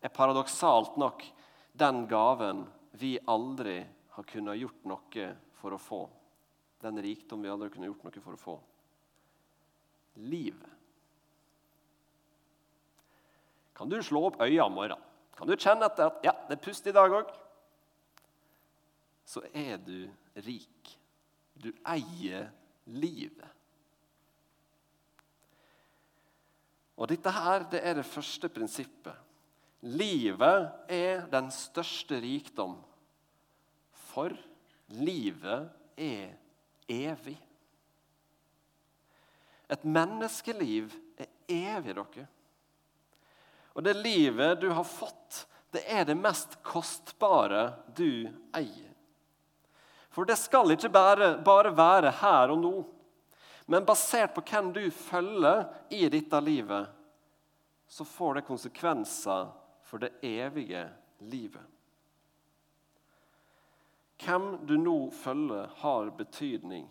er 0.00 0.12
paradoksalt 0.12 0.96
nok 1.00 1.24
den 1.72 2.04
gaven 2.08 2.64
vi 3.00 3.16
aldri 3.26 3.80
har 4.14 4.28
kunnet 4.30 4.60
gjort 4.60 4.84
noe 4.86 5.26
for 5.58 5.74
å 5.74 5.80
få. 5.80 6.02
Den 6.84 7.00
rikdom 7.02 7.42
vi 7.42 7.50
aldri 7.50 7.68
har 7.68 7.74
kunnet 7.74 7.90
gjort 7.90 8.06
noe 8.06 8.24
for 8.24 8.36
å 8.36 8.40
få. 8.40 8.56
Livet. 10.30 10.70
Kan 13.74 13.90
du 13.90 13.98
slå 14.02 14.28
opp 14.28 14.38
øya 14.44 14.68
om 14.68 14.76
morgenen? 14.76 15.02
Kan 15.34 15.50
du 15.50 15.56
kjenne 15.58 15.88
etter 15.88 16.12
at 16.12 16.20
ja, 16.22 16.34
det 16.46 16.54
er 16.54 16.62
pust 16.62 16.86
i 16.86 16.94
dag 16.94 17.10
òg? 17.10 17.32
Så 19.26 19.42
er 19.50 19.80
du 19.82 20.06
rik. 20.46 20.92
Du 21.58 21.72
eier 21.82 22.52
livet. 22.86 23.53
Og 26.94 27.10
Dette 27.10 27.30
her, 27.34 27.64
det 27.70 27.80
er 27.82 27.98
det 27.98 28.06
første 28.06 28.48
prinsippet. 28.48 29.14
Livet 29.84 30.70
er 30.88 31.26
den 31.28 31.50
største 31.52 32.16
rikdom, 32.22 32.78
for 34.12 34.32
livet 34.96 35.68
er 36.00 36.30
evig. 36.88 37.36
Et 39.68 39.84
menneskeliv 39.84 40.94
er 41.18 41.28
evig, 41.50 41.96
dere. 41.98 42.26
Og 43.74 43.84
det 43.84 43.96
livet 43.98 44.60
du 44.62 44.70
har 44.70 44.86
fått, 44.86 45.44
det 45.74 45.82
er 45.90 46.06
det 46.06 46.16
mest 46.16 46.60
kostbare 46.62 47.72
du 47.96 48.30
eier. 48.54 48.90
For 50.14 50.24
det 50.28 50.36
skal 50.38 50.70
ikke 50.70 50.92
bare, 50.94 51.32
bare 51.42 51.72
være 51.74 52.12
her 52.20 52.52
og 52.54 52.60
nå. 52.62 52.74
Men 53.66 53.84
basert 53.84 54.34
på 54.36 54.42
hvem 54.44 54.72
du 54.72 54.82
følger 54.90 55.64
i 55.94 56.04
dette 56.12 56.40
livet, 56.44 56.88
så 57.88 58.04
får 58.04 58.34
det 58.34 58.48
konsekvenser 58.48 59.48
for 59.84 60.02
det 60.02 60.12
evige 60.24 60.84
livet. 61.24 61.64
Hvem 64.24 64.66
du 64.66 64.76
nå 64.80 64.98
følger, 65.10 65.70
har 65.80 66.10
betydning. 66.16 66.86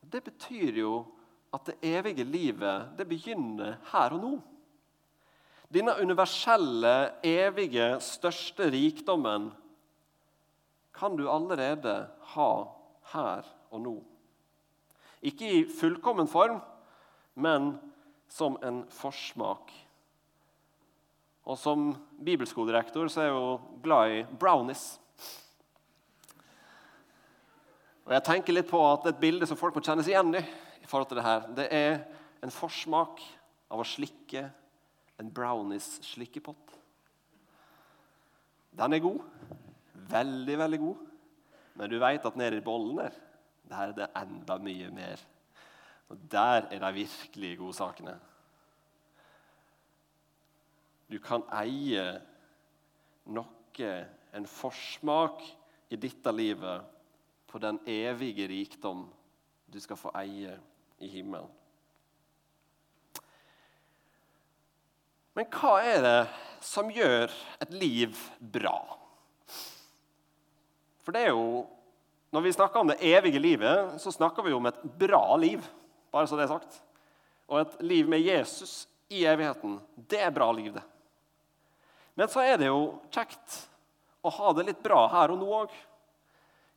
Det 0.00 0.24
betyr 0.24 0.80
jo 0.80 0.94
at 1.54 1.66
det 1.68 1.78
evige 1.86 2.24
livet 2.24 2.96
det 2.98 3.06
begynner 3.08 3.78
her 3.92 4.16
og 4.16 4.24
nå. 4.24 4.32
Denne 5.70 5.94
universelle, 6.02 7.22
evige, 7.22 8.00
største 8.02 8.70
rikdommen 8.72 9.50
kan 10.94 11.14
du 11.16 11.28
allerede 11.30 11.94
ha 12.34 12.52
her 13.12 13.46
og 13.70 13.84
nå. 13.84 13.94
Ikke 15.20 15.48
i 15.48 15.64
fullkommen 15.68 16.28
form, 16.30 16.60
men 17.34 17.74
som 18.30 18.56
en 18.64 18.84
forsmak. 18.94 19.72
Og 21.44 21.58
som 21.58 21.90
bibelskolerektor 22.24 23.08
så 23.10 23.22
er 23.22 23.28
jeg 23.30 23.36
jo 23.36 23.80
glad 23.84 24.14
i 24.14 24.22
brownies. 24.40 24.84
Og 28.06 28.14
jeg 28.16 28.26
tenker 28.26 28.56
litt 28.56 28.70
på 28.70 28.80
at 28.86 29.06
Et 29.10 29.20
bilde 29.20 29.46
som 29.46 29.58
folk 29.58 29.76
må 29.76 29.82
kjennes 29.84 30.08
igjen 30.08 30.34
i, 30.34 30.42
i 30.82 30.88
forhold 30.88 31.10
til 31.10 31.20
det 31.20 31.26
her, 31.26 31.46
det 31.56 31.68
er 31.74 31.92
en 32.42 32.52
forsmak 32.54 33.20
av 33.70 33.82
å 33.82 33.86
slikke 33.86 34.46
en 35.20 35.30
brownies-slikkepott. 35.30 36.76
Den 38.80 38.96
er 38.96 39.02
god. 39.04 39.20
Veldig, 40.10 40.56
veldig 40.58 40.80
god. 40.80 41.02
Men 41.78 41.92
du 41.92 41.98
vet 42.00 42.26
at 42.26 42.38
nedi 42.38 42.62
bollen 42.64 42.98
der, 43.02 43.18
der 43.70 43.90
er 43.90 43.94
det 43.96 44.08
enda 44.18 44.58
mye 44.58 44.90
mer. 44.94 45.22
Og 46.10 46.18
der 46.30 46.66
er 46.70 46.82
de 46.82 46.92
virkelig 46.94 47.56
gode 47.58 47.76
sakene. 47.78 48.16
Du 51.10 51.18
kan 51.22 51.46
eie 51.62 52.04
noe, 53.30 53.46
en 54.34 54.46
forsmak 54.46 55.40
i 55.90 55.96
dette 55.96 56.32
livet, 56.34 56.82
på 57.50 57.58
den 57.58 57.80
evige 57.88 58.46
rikdom 58.46 59.08
du 59.66 59.78
skal 59.82 59.98
få 59.98 60.12
eie 60.20 60.52
i 61.02 61.08
himmelen. 61.10 61.48
Men 65.34 65.48
hva 65.54 65.72
er 65.82 66.02
det 66.04 66.20
som 66.62 66.90
gjør 66.92 67.32
et 67.62 67.74
liv 67.74 68.14
bra? 68.38 68.76
For 71.00 71.16
det 71.16 71.24
er 71.26 71.32
jo, 71.32 71.64
Når 72.30 72.40
vi 72.40 72.52
snakker 72.52 72.80
om 72.80 72.90
det 72.90 73.00
evige 73.02 73.42
livet, 73.42 73.96
så 74.00 74.12
snakker 74.12 74.42
vi 74.46 74.54
om 74.54 74.66
et 74.66 74.82
bra 74.82 75.36
liv. 75.36 75.64
bare 76.10 76.26
så 76.26 76.36
det 76.36 76.46
er 76.46 76.54
sagt. 76.54 76.80
Og 77.50 77.60
et 77.60 77.82
liv 77.82 78.08
med 78.08 78.20
Jesus 78.20 78.86
i 79.10 79.24
evigheten, 79.26 79.80
det 79.96 80.20
er 80.22 80.30
bra 80.30 80.52
liv, 80.52 80.72
det. 80.74 80.82
Men 82.14 82.28
så 82.28 82.42
er 82.44 82.58
det 82.58 82.68
jo 82.70 83.00
kjekt 83.10 83.56
å 84.22 84.30
ha 84.30 84.52
det 84.52 84.66
litt 84.68 84.82
bra 84.82 85.06
her 85.10 85.32
og 85.32 85.40
nå 85.40 85.48
òg. 85.62 85.74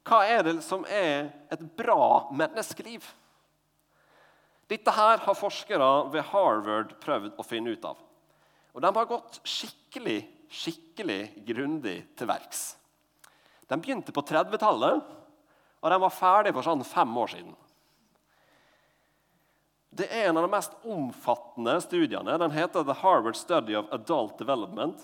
Hva 0.08 0.24
er 0.28 0.44
det 0.48 0.56
som 0.66 0.86
er 0.90 1.30
et 1.54 1.62
bra 1.78 2.30
menneskeliv? 2.34 3.06
Dette 4.72 4.94
her 4.96 5.22
har 5.22 5.38
forskere 5.38 5.90
ved 6.14 6.26
Harvard 6.32 6.96
prøvd 7.04 7.38
å 7.38 7.46
finne 7.46 7.76
ut 7.76 7.86
av. 7.86 8.00
Og 8.74 8.82
de 8.82 8.90
har 8.96 9.10
gått 9.10 9.42
skikkelig, 9.46 10.22
skikkelig 10.50 11.22
grundig 11.46 12.00
til 12.18 12.30
verks. 12.30 12.72
De 13.70 13.78
begynte 13.78 14.16
på 14.16 14.24
30-tallet, 14.26 15.04
og 15.84 15.92
den 15.92 16.02
var 16.02 16.16
ferdig 16.16 16.54
for 16.56 16.64
sånn 16.64 16.84
fem 16.88 17.18
år 17.20 17.34
siden. 17.34 17.56
Det 19.94 20.08
er 20.10 20.30
en 20.30 20.40
av 20.40 20.48
de 20.48 20.50
mest 20.56 20.78
omfattende 20.90 21.76
studiene. 21.84 22.38
Den 22.42 22.56
heter 22.56 22.86
The 22.88 22.96
Harvard 23.04 23.38
Study 23.38 23.76
of 23.78 23.92
Adult 23.94 24.40
Development. 24.40 25.04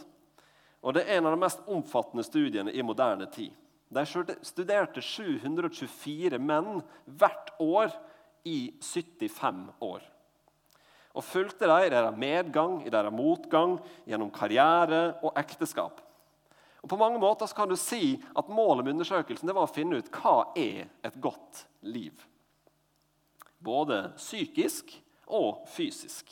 Og 0.81 0.95
Det 0.95 1.03
er 1.03 1.19
en 1.19 1.27
av 1.27 1.35
de 1.35 1.41
mest 1.43 1.59
omfattende 1.67 2.23
studiene 2.23 2.71
i 2.71 2.81
moderne 2.81 3.27
tid. 3.29 3.51
De 3.91 4.05
studerte 4.07 5.03
724 5.03 6.39
menn 6.39 6.79
hvert 7.05 7.51
år 7.59 7.91
i 8.47 8.71
75 8.81 9.67
år 9.83 10.07
og 11.19 11.25
fulgte 11.25 11.67
dem 11.67 11.87
i 11.87 11.91
deres 11.91 12.17
medgang, 12.17 12.75
i 12.85 12.91
deres 12.93 13.11
motgang, 13.11 13.79
gjennom 14.07 14.29
karriere 14.31 15.17
og 15.25 15.33
ekteskap. 15.41 15.97
Og 16.81 16.89
På 16.89 16.97
mange 16.97 17.19
måter 17.19 17.47
kan 17.55 17.69
du 17.69 17.75
si 17.75 18.17
at 18.35 18.49
Målet 18.49 18.85
med 18.85 18.95
undersøkelsen 18.95 19.51
var 19.51 19.67
å 19.67 19.73
finne 19.73 19.99
ut 19.99 20.11
hva 20.15 20.51
er 20.57 20.87
et 21.03 21.19
godt 21.21 21.65
liv. 21.81 22.13
Både 23.59 24.13
psykisk 24.17 24.93
og 25.27 25.65
fysisk. 25.67 26.31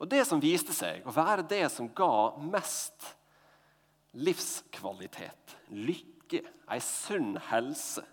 Og 0.00 0.08
Det 0.08 0.24
som 0.28 0.40
viste 0.40 0.72
seg 0.76 1.04
å 1.04 1.14
være 1.14 1.48
det 1.48 1.66
som 1.72 1.88
ga 1.88 2.36
mest 2.40 3.14
livskvalitet, 4.12 5.56
lykke, 5.70 6.44
ei 6.70 6.80
sunn 6.82 7.36
helse, 7.50 8.04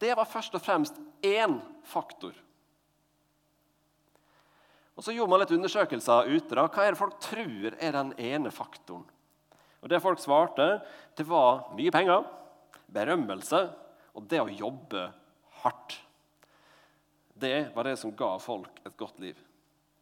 det 0.00 0.16
var 0.18 0.26
først 0.26 0.56
og 0.58 0.64
fremst 0.64 0.96
én 1.22 1.60
faktor 1.86 2.34
og 4.92 5.04
Så 5.04 5.14
gjorde 5.16 5.32
man 5.32 5.40
litt 5.42 5.54
undersøkelser 5.56 6.28
ute. 6.28 6.54
da. 6.54 6.68
Hva 6.68 6.84
er 6.84 6.92
det 6.92 7.00
folk 7.00 7.18
tror 7.18 7.76
er 7.78 7.96
den 7.96 8.12
ene 8.20 8.52
faktoren? 8.52 9.06
Og 9.82 9.90
Det 9.90 10.00
folk 10.02 10.20
svarte, 10.22 10.80
det 11.16 11.26
var 11.26 11.72
mye 11.74 11.90
penger, 11.90 12.22
berømmelse 12.86 13.62
og 14.14 14.26
det 14.30 14.40
å 14.40 14.50
jobbe 14.50 15.08
hardt. 15.62 15.96
Det 17.34 17.72
var 17.74 17.88
det 17.88 17.96
som 17.98 18.14
ga 18.14 18.36
folk 18.38 18.82
et 18.86 18.96
godt 18.96 19.18
liv. 19.22 19.38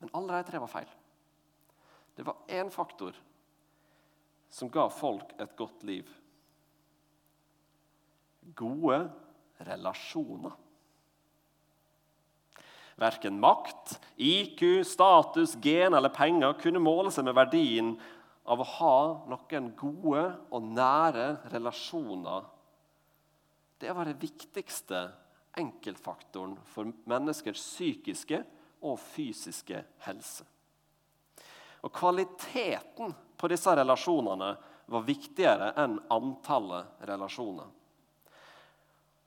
Men 0.00 0.12
alle 0.16 0.36
de 0.36 0.50
tre 0.50 0.60
var 0.60 0.72
feil. 0.72 0.90
Det 2.16 2.26
var 2.26 2.36
én 2.52 2.68
faktor 2.72 3.16
som 4.50 4.68
ga 4.68 4.88
folk 4.92 5.32
et 5.40 5.54
godt 5.56 5.84
liv. 5.88 6.08
Gode 8.56 9.04
relasjoner. 9.64 10.56
Verken 13.00 13.38
makt, 13.40 13.94
IQ, 14.20 14.84
status, 14.84 15.54
gen 15.62 15.96
eller 15.96 16.12
penger 16.12 16.58
kunne 16.60 16.82
måle 16.82 17.12
seg 17.14 17.24
med 17.24 17.38
verdien 17.38 17.94
av 18.44 18.62
å 18.62 18.68
ha 18.76 18.96
noen 19.30 19.70
gode 19.78 20.24
og 20.50 20.70
nære 20.76 21.26
relasjoner. 21.52 22.46
Det 23.80 23.92
var 23.96 24.08
den 24.08 24.20
viktigste 24.20 25.08
enkeltfaktoren 25.60 26.56
for 26.72 26.90
menneskers 27.10 27.60
psykiske 27.60 28.42
og 28.86 28.98
fysiske 29.02 29.82
helse. 30.06 30.46
Og 31.80 31.92
Kvaliteten 31.96 33.14
på 33.40 33.48
disse 33.48 33.72
relasjonene 33.76 34.54
var 34.90 35.06
viktigere 35.06 35.72
enn 35.80 35.98
antallet 36.12 37.06
relasjoner. 37.08 37.68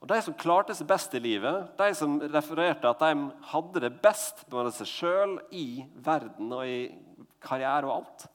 Og 0.04 0.10
De 0.12 0.17
som 0.19 0.36
klarte 0.36 0.76
seg 0.76 0.89
best 0.89 1.13
i 1.15 1.21
livet, 1.23 1.69
de 1.80 1.93
som 1.95 2.17
refererte 2.19 2.89
at 2.89 2.99
de 2.99 3.23
hadde 3.54 3.86
det 3.86 3.93
best 4.04 4.43
med 4.52 4.73
seg 4.76 4.89
sjøl 4.89 5.38
i 5.56 5.86
verden 6.04 6.52
og 6.52 6.67
i 6.67 6.80
karriere 7.43 7.88
og 7.88 8.02
alt, 8.02 8.26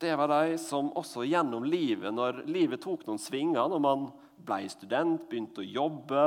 det 0.00 0.14
var 0.16 0.30
de 0.32 0.58
som 0.58 0.88
også 0.96 1.26
gjennom 1.28 1.66
livet, 1.68 2.08
når 2.14 2.44
livet 2.48 2.80
tok 2.82 3.04
noen 3.06 3.20
svinger, 3.20 3.68
når 3.68 3.82
man 3.84 4.06
ble 4.40 4.62
student, 4.72 5.26
begynte 5.28 5.60
å 5.60 5.68
jobbe, 5.68 6.24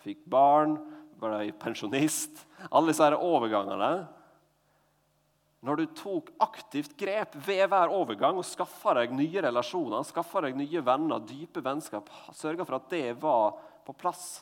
fikk 0.00 0.24
barn, 0.32 0.78
ble 1.20 1.50
pensjonist 1.60 2.46
Alle 2.72 2.94
disse 2.94 3.10
overgangene 3.12 3.90
når 5.60 5.76
du 5.76 5.86
tok 5.92 6.30
aktivt 6.40 6.94
grep 6.96 7.34
ved 7.44 7.66
hver 7.68 7.92
overgang 7.92 8.38
og 8.40 8.46
skaffa 8.48 8.94
deg 8.96 9.10
nye 9.12 9.42
relasjoner, 9.44 10.06
skaffa 10.08 10.40
deg 10.46 10.56
nye 10.56 10.80
venner, 10.84 11.20
dype 11.20 11.60
vennskap, 11.64 12.08
sørga 12.32 12.64
for 12.64 12.78
at 12.78 12.86
det 12.88 13.18
var 13.20 13.58
på 13.84 13.92
plass, 14.00 14.40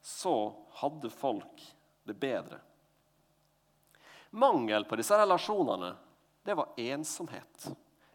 så 0.00 0.36
hadde 0.80 1.12
folk 1.12 1.66
det 2.08 2.16
bedre. 2.16 2.62
Mangel 4.40 4.88
på 4.88 4.96
disse 4.96 5.20
relasjonene 5.20 5.92
det 6.42 6.54
var 6.54 6.72
ensomhet. 6.76 7.68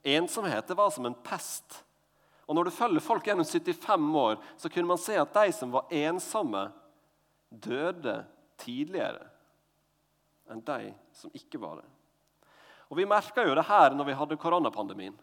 Ensomhet 0.04 0.68
det 0.68 0.78
var 0.78 0.90
som 0.92 1.06
en 1.06 1.18
pest. 1.24 1.84
Og 2.48 2.56
Når 2.56 2.64
du 2.64 2.72
følger 2.72 3.04
folk 3.04 3.28
gjennom 3.28 3.46
75 3.46 4.16
år, 4.16 4.38
så 4.58 4.70
kunne 4.70 4.88
man 4.88 5.00
se 5.02 5.18
at 5.20 5.34
de 5.34 5.52
som 5.52 5.72
var 5.72 5.92
ensomme, 5.92 6.70
døde 7.50 8.26
tidligere 8.60 9.24
enn 10.52 10.60
de 10.64 10.92
som 11.16 11.32
ikke 11.36 11.60
var 11.60 11.80
det. 11.80 11.88
Og 12.88 12.98
Vi 12.98 13.08
merka 13.08 13.44
jo 13.44 13.56
det 13.56 13.68
her 13.68 13.96
når 13.96 14.08
vi 14.08 14.16
hadde 14.16 14.40
koronapandemien. 14.40 15.16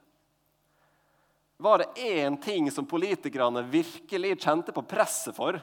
Var 1.56 1.78
det 1.78 2.02
én 2.04 2.36
ting 2.42 2.70
som 2.70 2.86
politikerne 2.86 3.62
virkelig 3.62 4.40
kjente 4.42 4.72
på 4.72 4.82
presset 4.82 5.36
for 5.36 5.60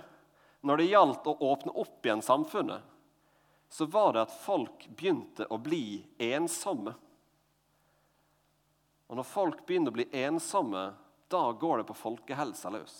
når 0.62 0.78
det 0.78 0.90
gjaldt 0.92 1.28
å 1.28 1.38
åpne 1.52 1.74
opp 1.82 2.06
igjen 2.06 2.24
samfunnet, 2.26 2.82
så 3.70 3.86
var 3.86 4.14
det 4.14 4.26
at 4.26 4.34
folk 4.44 4.86
begynte 4.98 5.48
å 5.50 5.58
bli 5.62 6.02
ensomme. 6.22 6.94
Og 9.12 9.18
når 9.20 9.28
folk 9.28 9.66
begynner 9.68 9.92
å 9.92 9.98
bli 9.98 10.06
ensomme, 10.24 10.86
da 11.28 11.42
går 11.60 11.82
det 11.82 11.88
på 11.90 11.98
folkehelsa 12.00 12.72
løs. 12.72 12.96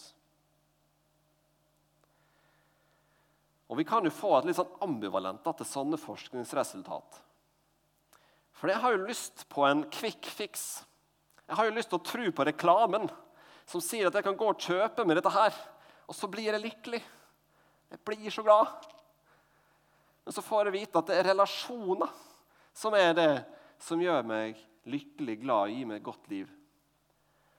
Og 3.72 3.78
Vi 3.80 3.86
kan 3.88 4.04
jo 4.04 4.12
få 4.12 4.34
et 4.36 4.50
litt 4.50 4.58
sånn 4.58 4.74
ambivalent 4.84 5.46
til 5.48 5.68
sånne 5.68 5.96
forskningsresultat. 5.96 7.20
For 8.60 8.68
jeg 8.68 8.84
har 8.84 8.92
jo 8.92 9.06
lyst 9.08 9.46
på 9.48 9.64
en 9.64 9.86
quick 9.88 10.28
fix. 10.28 10.84
Jeg 11.48 11.56
har 11.56 11.70
jo 11.70 11.76
lyst 11.78 11.90
til 11.94 12.02
å 12.02 12.04
tro 12.04 12.26
på 12.36 12.46
reklamen 12.50 13.08
som 13.64 13.80
sier 13.80 14.10
at 14.10 14.18
jeg 14.20 14.26
kan 14.26 14.36
gå 14.36 14.50
og 14.52 14.60
kjøpe 14.60 15.06
med 15.08 15.16
dette 15.16 15.32
her, 15.32 15.56
og 16.12 16.18
så 16.18 16.28
blir 16.28 16.52
jeg 16.52 16.60
lykkelig. 16.66 17.00
Jeg 17.96 18.04
blir 18.04 18.36
så 18.36 18.44
glad. 18.44 18.68
Men 20.28 20.36
så 20.36 20.44
får 20.44 20.68
jeg 20.68 20.76
vite 20.76 21.00
at 21.00 21.08
det 21.08 21.22
er 21.22 21.30
relasjoner 21.32 22.12
som 22.76 23.00
er 23.00 23.16
det 23.16 23.32
som 23.80 24.04
gjør 24.04 24.28
meg 24.28 24.60
lykkelig, 24.90 25.38
glad, 25.44 25.74
gi 25.74 25.86
meg 25.86 26.00
et 26.00 26.08
godt 26.08 26.32
liv. 26.32 26.50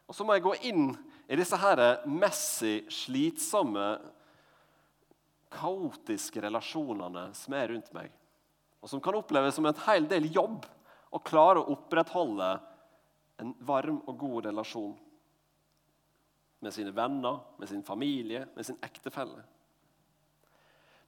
Og 0.09 0.17
så 0.17 0.27
må 0.27 0.35
jeg 0.37 0.45
gå 0.45 0.55
inn 0.69 0.91
i 1.31 1.39
disse 1.39 1.57
her 1.57 2.03
messig 2.11 2.83
slitsomme 2.93 3.87
kaotiske 5.53 6.43
relasjonene 6.43 7.29
som 7.37 7.57
er 7.57 7.71
rundt 7.73 7.93
meg, 7.95 8.11
og 8.83 8.91
som 8.91 9.03
kan 9.05 9.17
oppleves 9.19 9.55
som 9.57 9.69
en 9.69 9.85
hel 9.87 10.09
del 10.11 10.27
jobb 10.33 10.67
å 11.13 11.21
klare 11.23 11.61
å 11.61 11.75
opprettholde 11.77 12.51
en 13.43 13.55
varm 13.65 14.01
og 14.07 14.19
god 14.19 14.49
relasjon 14.49 14.95
med 16.63 16.75
sine 16.75 16.93
venner, 16.95 17.41
med 17.59 17.69
sin 17.69 17.83
familie, 17.83 18.47
med 18.55 18.67
sin 18.67 18.79
ektefelle. 18.83 19.43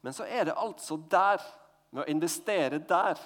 Men 0.02 0.12
så 0.12 0.26
er 0.26 0.48
det 0.48 0.58
altså 0.60 0.98
der, 1.10 1.40
med 1.94 2.02
å 2.02 2.10
investere 2.10 2.82
der, 2.82 3.20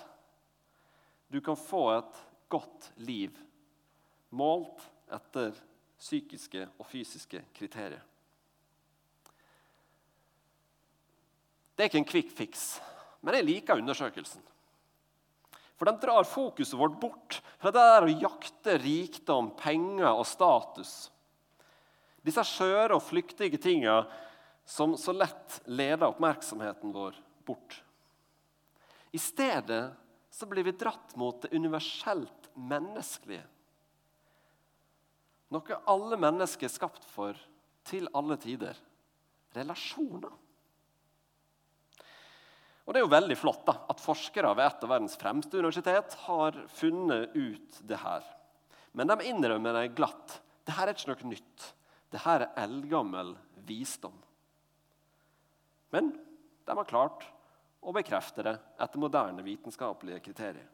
du 1.28 1.40
kan 1.44 1.56
få 1.58 1.82
et 1.96 2.20
godt 2.48 2.90
liv 3.04 3.36
målt 4.34 4.84
etter 5.12 5.56
psykiske 5.98 6.66
og 6.78 6.86
fysiske 6.86 7.40
kriterier. 7.56 8.02
Det 11.74 11.84
er 11.84 11.90
ikke 11.90 12.00
en 12.02 12.10
quick 12.10 12.30
fix, 12.34 12.68
men 13.22 13.38
jeg 13.38 13.46
liker 13.46 13.78
undersøkelsen. 13.78 14.42
For 15.78 15.86
den 15.86 16.00
drar 16.02 16.26
fokuset 16.26 16.74
vårt 16.78 16.96
bort 16.98 17.38
fra 17.60 17.70
det 17.70 17.84
der 17.86 18.06
å 18.06 18.16
jakte 18.26 18.74
rikdom, 18.82 19.52
penger 19.58 20.10
og 20.10 20.26
status. 20.26 21.06
Disse 22.26 22.42
skjøre 22.44 22.96
og 22.98 23.04
flyktige 23.06 23.60
tinga 23.62 24.00
som 24.68 24.96
så 24.98 25.14
lett 25.14 25.60
leder 25.70 26.10
oppmerksomheten 26.10 26.90
vår 26.92 27.14
bort. 27.46 27.78
I 29.14 29.20
stedet 29.22 29.84
så 30.34 30.46
blir 30.50 30.66
vi 30.66 30.74
dratt 30.76 31.14
mot 31.16 31.40
det 31.42 31.54
universelt 31.56 32.37
menneskelige. 32.58 33.44
Noe 35.54 35.78
alle 35.88 36.18
mennesker 36.20 36.68
er 36.68 36.74
skapt 36.74 37.06
for 37.08 37.38
til 37.88 38.10
alle 38.16 38.36
tider 38.40 38.76
relasjoner. 39.56 40.34
Og 42.84 42.94
Det 42.94 43.00
er 43.00 43.04
jo 43.04 43.12
veldig 43.12 43.36
flott 43.36 43.66
da, 43.68 43.74
at 43.92 44.00
forskere 44.00 44.54
ved 44.56 44.64
et 44.64 44.84
av 44.84 44.92
verdens 44.94 45.16
fremste 45.20 45.58
universitet 45.60 46.14
har 46.24 46.56
funnet 46.72 47.34
ut 47.36 47.80
det 47.84 47.98
her. 48.00 48.24
Men 48.96 49.12
de 49.12 49.28
innrømmer 49.28 49.76
det 49.76 49.90
glatt. 49.98 50.38
Det 50.64 50.72
her 50.76 50.88
er 50.88 50.96
ikke 50.96 51.10
noe 51.10 51.32
nytt. 51.34 51.66
Det 52.08 52.22
her 52.24 52.46
er 52.46 52.62
eldgammel 52.64 53.34
visdom. 53.68 54.16
Men 55.92 56.14
de 56.64 56.76
har 56.76 56.88
klart 56.88 57.26
å 57.84 57.92
bekrefte 57.92 58.44
det 58.44 58.56
etter 58.80 59.00
moderne 59.00 59.44
vitenskapelige 59.44 60.24
kriterier. 60.24 60.64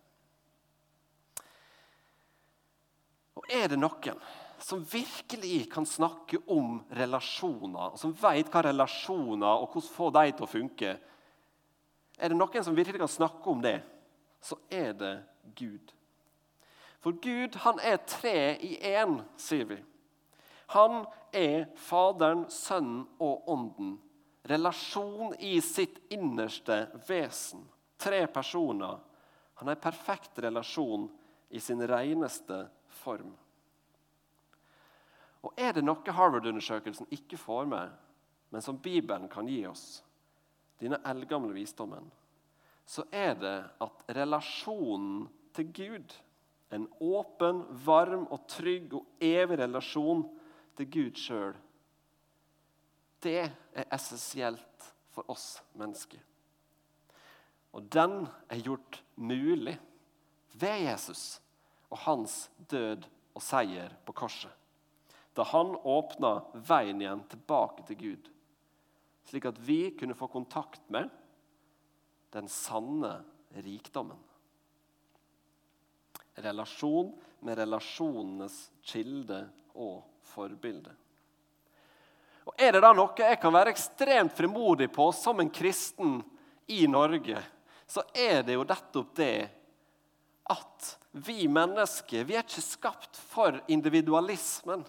Og 3.35 3.47
er 3.51 3.69
det 3.73 3.79
noen 3.81 4.21
som 4.63 4.85
virkelig 4.87 5.67
kan 5.73 5.87
snakke 5.87 6.39
om 6.51 6.79
relasjoner, 6.95 7.93
og 7.93 7.99
som 8.01 8.15
vet 8.17 8.49
hva 8.53 8.63
relasjoner 8.65 9.61
og 9.61 9.75
hvordan 9.75 9.91
få 9.97 10.11
dem 10.15 10.31
til 10.33 10.47
å 10.47 10.53
funke, 10.53 10.95
er 12.15 12.31
det 12.31 12.39
noen 12.39 12.65
som 12.65 12.77
virkelig 12.77 13.03
kan 13.03 13.11
snakke 13.11 13.51
om 13.51 13.61
det, 13.65 13.81
så 14.45 14.57
er 14.71 14.93
det 14.97 15.15
Gud. 15.59 15.93
For 17.03 17.17
Gud 17.21 17.59
han 17.65 17.81
er 17.85 17.99
tre 18.09 18.55
i 18.65 18.79
én, 18.95 19.19
sier 19.37 19.67
vi. 19.69 19.81
Han 20.73 21.03
er 21.37 21.67
Faderen, 21.77 22.47
Sønnen 22.49 23.05
og 23.21 23.49
Ånden. 23.51 23.99
Relasjon 24.49 25.35
i 25.41 25.59
sitt 25.65 25.99
innerste 26.13 26.87
vesen. 27.09 27.67
Tre 28.01 28.25
personer. 28.33 29.01
Han 29.61 29.71
en 29.73 29.81
perfekt 29.81 30.41
relasjon 30.45 31.07
i 31.53 31.61
sin 31.61 31.83
reneste 31.89 32.65
form. 33.05 33.35
Og 35.45 35.53
Er 35.61 35.75
det 35.77 35.85
noe 35.85 36.17
Harvard-undersøkelsen 36.17 37.11
ikke 37.13 37.37
får 37.37 37.69
med, 37.69 37.93
men 38.51 38.63
som 38.65 38.81
Bibelen 38.81 39.29
kan 39.29 39.49
gi 39.49 39.61
oss, 39.69 40.03
denne 40.81 41.01
eldgamle 41.05 41.53
visdommen, 41.55 42.07
så 42.87 43.05
er 43.13 43.35
det 43.41 43.57
at 43.85 44.05
relasjonen 44.17 45.27
til 45.57 45.69
Gud, 45.73 46.15
en 46.75 46.89
åpen, 47.01 47.63
varm 47.85 48.25
og 48.33 48.49
trygg 48.51 48.97
og 48.97 49.23
evig 49.23 49.61
relasjon 49.61 50.25
til 50.77 50.91
Gud 50.91 51.21
sjøl, 51.21 51.55
det 53.25 53.41
er 53.73 53.87
essensielt 53.95 54.91
for 55.15 55.29
oss 55.33 55.63
mennesker. 55.79 56.21
Og 57.75 57.87
den 57.93 58.25
er 58.49 58.61
gjort 58.63 59.01
mulig 59.17 59.79
ved 60.55 60.85
Jesus 60.85 61.41
og 61.95 62.03
hans 62.09 62.49
død 62.71 63.07
og 63.35 63.43
seier 63.43 63.95
på 64.05 64.15
korset. 64.17 64.51
Da 65.35 65.47
han 65.51 65.73
åpna 65.79 66.37
veien 66.67 67.01
igjen 67.03 67.25
tilbake 67.31 67.87
til 67.89 68.01
Gud 68.03 68.35
slik 69.25 69.47
at 69.49 69.59
vi 69.59 69.91
kunne 69.99 70.17
få 70.17 70.29
kontakt 70.29 70.83
med 70.93 71.09
den 72.35 72.49
sanne 72.49 73.17
rikdommen. 73.65 74.19
Relasjon 76.35 77.13
med 77.45 77.59
relasjonenes 77.59 78.57
kilde 78.83 79.45
og 79.75 80.03
forbilde. 80.35 80.93
Og 82.45 82.55
Er 82.61 82.75
det 82.75 82.83
da 82.85 82.93
noe 82.93 83.15
jeg 83.17 83.41
kan 83.41 83.55
være 83.55 83.73
ekstremt 83.73 84.35
frimodig 84.37 84.91
på 84.93 85.09
som 85.17 85.41
en 85.41 85.53
kristen 85.53 86.19
i 86.69 86.85
Norge, 86.91 87.41
så 87.87 88.03
er 88.13 88.43
det 88.45 88.57
jo 88.59 88.67
nettopp 88.67 89.15
det 89.17 89.37
at 90.51 90.91
vi 91.11 91.47
mennesker 91.49 92.27
vi 92.29 92.37
er 92.37 92.45
ikke 92.45 92.65
skapt 92.65 93.19
for 93.31 93.61
individualismen. 93.71 94.85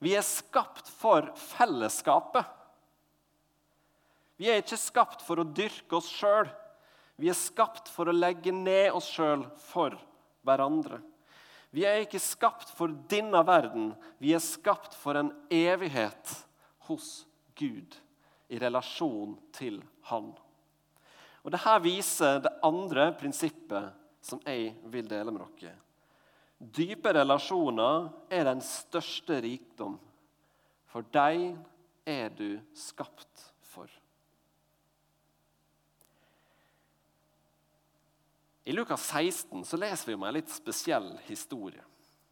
Vi 0.00 0.14
er 0.16 0.24
skapt 0.24 0.88
for 0.88 1.28
fellesskapet. 1.36 2.44
Vi 4.40 4.48
er 4.48 4.62
ikke 4.62 4.80
skapt 4.80 5.24
for 5.24 5.40
å 5.40 5.44
dyrke 5.44 5.98
oss 5.98 6.08
sjøl. 6.08 6.48
Vi 7.20 7.28
er 7.28 7.36
skapt 7.36 7.90
for 7.92 8.08
å 8.08 8.16
legge 8.16 8.52
ned 8.56 8.94
oss 8.96 9.10
sjøl 9.12 9.44
for 9.60 9.96
hverandre. 10.48 11.02
Vi 11.70 11.84
er 11.86 12.02
ikke 12.02 12.22
skapt 12.22 12.72
for 12.74 12.92
denne 13.10 13.42
verden. 13.46 13.92
Vi 14.18 14.32
er 14.34 14.42
skapt 14.42 14.96
for 14.96 15.20
en 15.20 15.30
evighet 15.52 16.32
hos 16.88 17.26
Gud 17.60 17.94
i 18.50 18.58
relasjon 18.58 19.36
til 19.54 19.78
Han. 20.10 20.32
Og 21.44 21.52
Dette 21.54 21.76
viser 21.84 22.40
det 22.42 22.56
andre 22.66 23.10
prinsippet 23.20 23.99
som 24.20 24.40
jeg 24.44 24.74
vil 24.92 25.08
dele 25.08 25.32
med 25.32 25.42
dere. 25.60 25.76
Dype 26.60 27.14
relasjoner 27.16 28.10
er 28.28 28.44
den 28.50 28.60
største 28.64 29.40
rikdom. 29.40 29.96
For 30.90 31.06
deg 31.14 31.54
er 32.04 32.32
du 32.36 32.58
skapt 32.76 33.46
for. 33.70 33.88
I 38.64 38.74
Lukas 38.76 39.06
16 39.08 39.64
så 39.64 39.78
leser 39.80 40.10
vi 40.10 40.18
om 40.18 40.26
en 40.28 40.36
litt 40.36 40.50
spesiell 40.52 41.14
historie. 41.26 41.80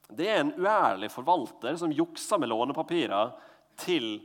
Det 0.08 0.28
er 0.28 0.42
en 0.42 0.54
uærlig 0.60 1.10
forvalter 1.12 1.76
som 1.80 1.92
jukser 1.92 2.40
med 2.40 2.52
lånepapirer 2.52 3.32
til 3.80 4.20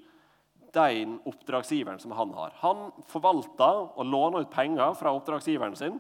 den 0.74 1.20
oppdragsgiveren 1.30 2.00
som 2.00 2.12
han 2.18 2.32
har. 2.36 2.54
Han 2.64 2.90
forvalter 3.08 3.82
og 3.94 4.06
låner 4.08 4.46
ut 4.46 4.52
penger 4.52 4.96
fra 5.00 5.14
oppdragsgiveren 5.16 5.76
sin. 5.80 6.00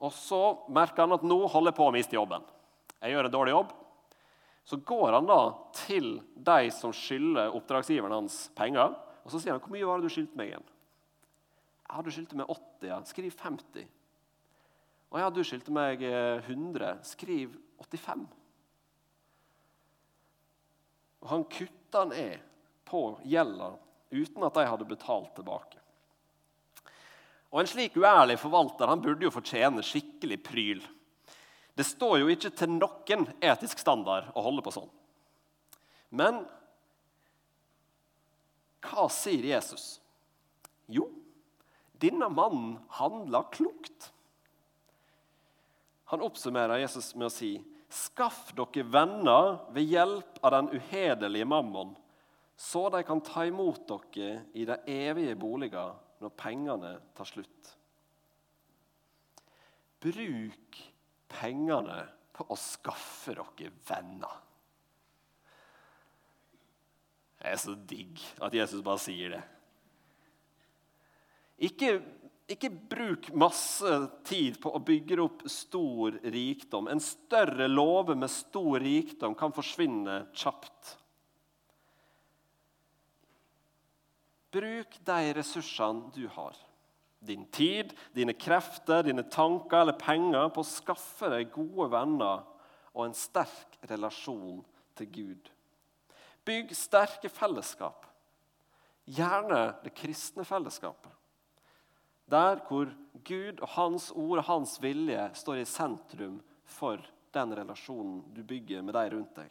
Og 0.00 0.12
Så 0.12 0.40
merker 0.68 1.06
han 1.06 1.16
at 1.16 1.24
nå 1.24 1.38
holder 1.48 1.72
jeg 1.72 1.78
på 1.78 1.88
å 1.88 1.94
miste 1.94 2.16
jobben. 2.16 2.44
Jeg 3.00 3.14
gjør 3.14 3.28
en 3.28 3.32
dårlig 3.32 3.54
jobb. 3.54 3.74
Så 4.66 4.76
går 4.82 5.12
han 5.14 5.28
da 5.28 5.40
til 5.78 6.16
de 6.34 6.70
som 6.74 6.92
skylder 6.94 7.54
oppdragsgiveren 7.54 8.16
hans 8.18 8.48
penger, 8.58 8.96
og 9.24 9.30
så 9.30 9.40
sier 9.40 9.52
han, 9.52 9.60
'Hvor 9.60 9.70
mye 9.70 9.86
var 9.86 10.00
det 10.00 10.08
du 10.08 10.14
skyldte 10.14 10.36
meg 10.36 10.48
igjen?' 10.50 10.70
'Ja, 11.88 12.02
du 12.02 12.10
skyldte 12.10 12.36
meg 12.36 12.46
80.' 12.46 12.88
ja. 12.88 13.00
Skriv 13.02 13.30
50. 13.30 13.86
'Å 15.12 15.18
ja, 15.18 15.30
du 15.30 15.44
skyldte 15.44 15.70
meg 15.70 16.02
100. 16.02 16.98
Skriv 17.02 17.56
85.' 17.78 18.26
Og 21.22 21.28
han 21.28 21.44
kutta 21.44 22.04
ned 22.04 22.38
på 22.84 23.18
gjelda 23.24 23.72
uten 24.10 24.44
at 24.46 24.54
de 24.54 24.66
hadde 24.66 24.84
betalt 24.84 25.34
tilbake. 25.34 25.78
Og 27.56 27.62
En 27.62 27.70
slik 27.70 27.94
uærlig 27.96 28.36
forvalter 28.36 28.90
han 28.90 29.00
burde 29.00 29.24
jo 29.24 29.32
fortjene 29.32 29.80
skikkelig 29.80 30.36
pryl. 30.44 30.82
Det 31.72 31.86
står 31.88 32.18
jo 32.20 32.28
ikke 32.28 32.50
til 32.52 32.74
noen 32.74 33.24
etisk 33.40 33.80
standard 33.80 34.28
å 34.36 34.44
holde 34.44 34.64
på 34.64 34.74
sånn. 34.76 34.90
Men 36.12 36.42
hva 38.84 39.08
sier 39.08 39.48
Jesus? 39.54 39.96
Jo, 40.92 41.08
denne 41.96 42.28
mannen 42.28 42.76
handla 43.00 43.46
klokt. 43.48 44.12
Han 46.12 46.28
oppsummerer 46.28 46.84
Jesus 46.84 47.14
med 47.16 47.30
å 47.30 47.34
si 47.40 47.54
Skaff 47.88 48.50
dere 48.52 48.84
venner 48.92 49.54
ved 49.72 49.94
hjelp 49.96 50.42
av 50.44 50.52
den 50.58 50.74
uhederlige 50.76 51.48
mammon, 51.48 51.94
så 52.58 52.90
de 52.92 53.00
kan 53.06 53.24
ta 53.24 53.46
imot 53.48 53.86
dere 53.88 54.42
i 54.52 54.68
de 54.68 54.76
evige 54.92 55.38
boliger 55.40 55.94
når 56.22 56.32
pengene 56.38 56.92
tar 57.16 57.28
slutt. 57.28 57.72
Bruk 60.02 60.80
pengene 61.32 62.02
på 62.36 62.46
å 62.52 62.58
skaffe 62.60 63.34
dere 63.36 63.72
venner. 63.88 64.42
Det 67.36 67.52
er 67.52 67.60
så 67.60 67.76
digg 67.88 68.22
at 68.42 68.54
Jesus 68.56 68.84
bare 68.84 69.00
sier 69.00 69.36
det. 69.36 69.42
Ikke, 71.68 71.90
ikke 72.52 72.72
bruk 72.90 73.30
masse 73.38 73.92
tid 74.28 74.58
på 74.60 74.72
å 74.76 74.82
bygge 74.84 75.18
opp 75.22 75.44
stor 75.48 76.18
rikdom. 76.26 76.90
En 76.92 77.00
større 77.00 77.68
låve 77.70 78.16
med 78.18 78.32
stor 78.32 78.80
rikdom 78.82 79.36
kan 79.38 79.54
forsvinne 79.56 80.24
kjapt. 80.36 80.96
Bruk 84.56 84.96
de 85.04 85.34
ressursene 85.36 86.08
du 86.16 86.24
har 86.32 86.56
din 87.26 87.44
tid, 87.44 87.92
dine 88.12 88.32
krefter, 88.32 89.02
dine 89.02 89.22
tanker 89.22 89.82
eller 89.82 89.98
penger 89.98 90.50
på 90.54 90.62
å 90.62 90.68
skaffe 90.68 91.30
deg 91.32 91.52
gode 91.54 91.88
venner 91.92 92.44
og 92.94 93.06
en 93.06 93.16
sterk 93.16 93.78
relasjon 93.90 94.62
til 94.96 95.10
Gud. 95.12 95.50
Bygg 96.46 96.72
sterke 96.78 97.28
fellesskap, 97.32 98.06
gjerne 99.04 99.74
det 99.82 99.94
kristne 99.96 100.46
fellesskapet. 100.46 101.12
Der 102.30 102.62
hvor 102.66 102.90
Gud 103.26 103.60
og 103.60 103.68
Hans 103.76 104.08
ord 104.14 104.40
og 104.40 104.48
Hans 104.48 104.76
vilje 104.82 105.28
står 105.38 105.62
i 105.62 105.68
sentrum 105.68 106.40
for 106.78 107.02
den 107.34 107.54
relasjonen 107.54 108.22
du 108.34 108.42
bygger 108.46 108.82
med 108.82 108.96
de 108.96 109.04
rundt 109.12 109.36
deg. 109.38 109.50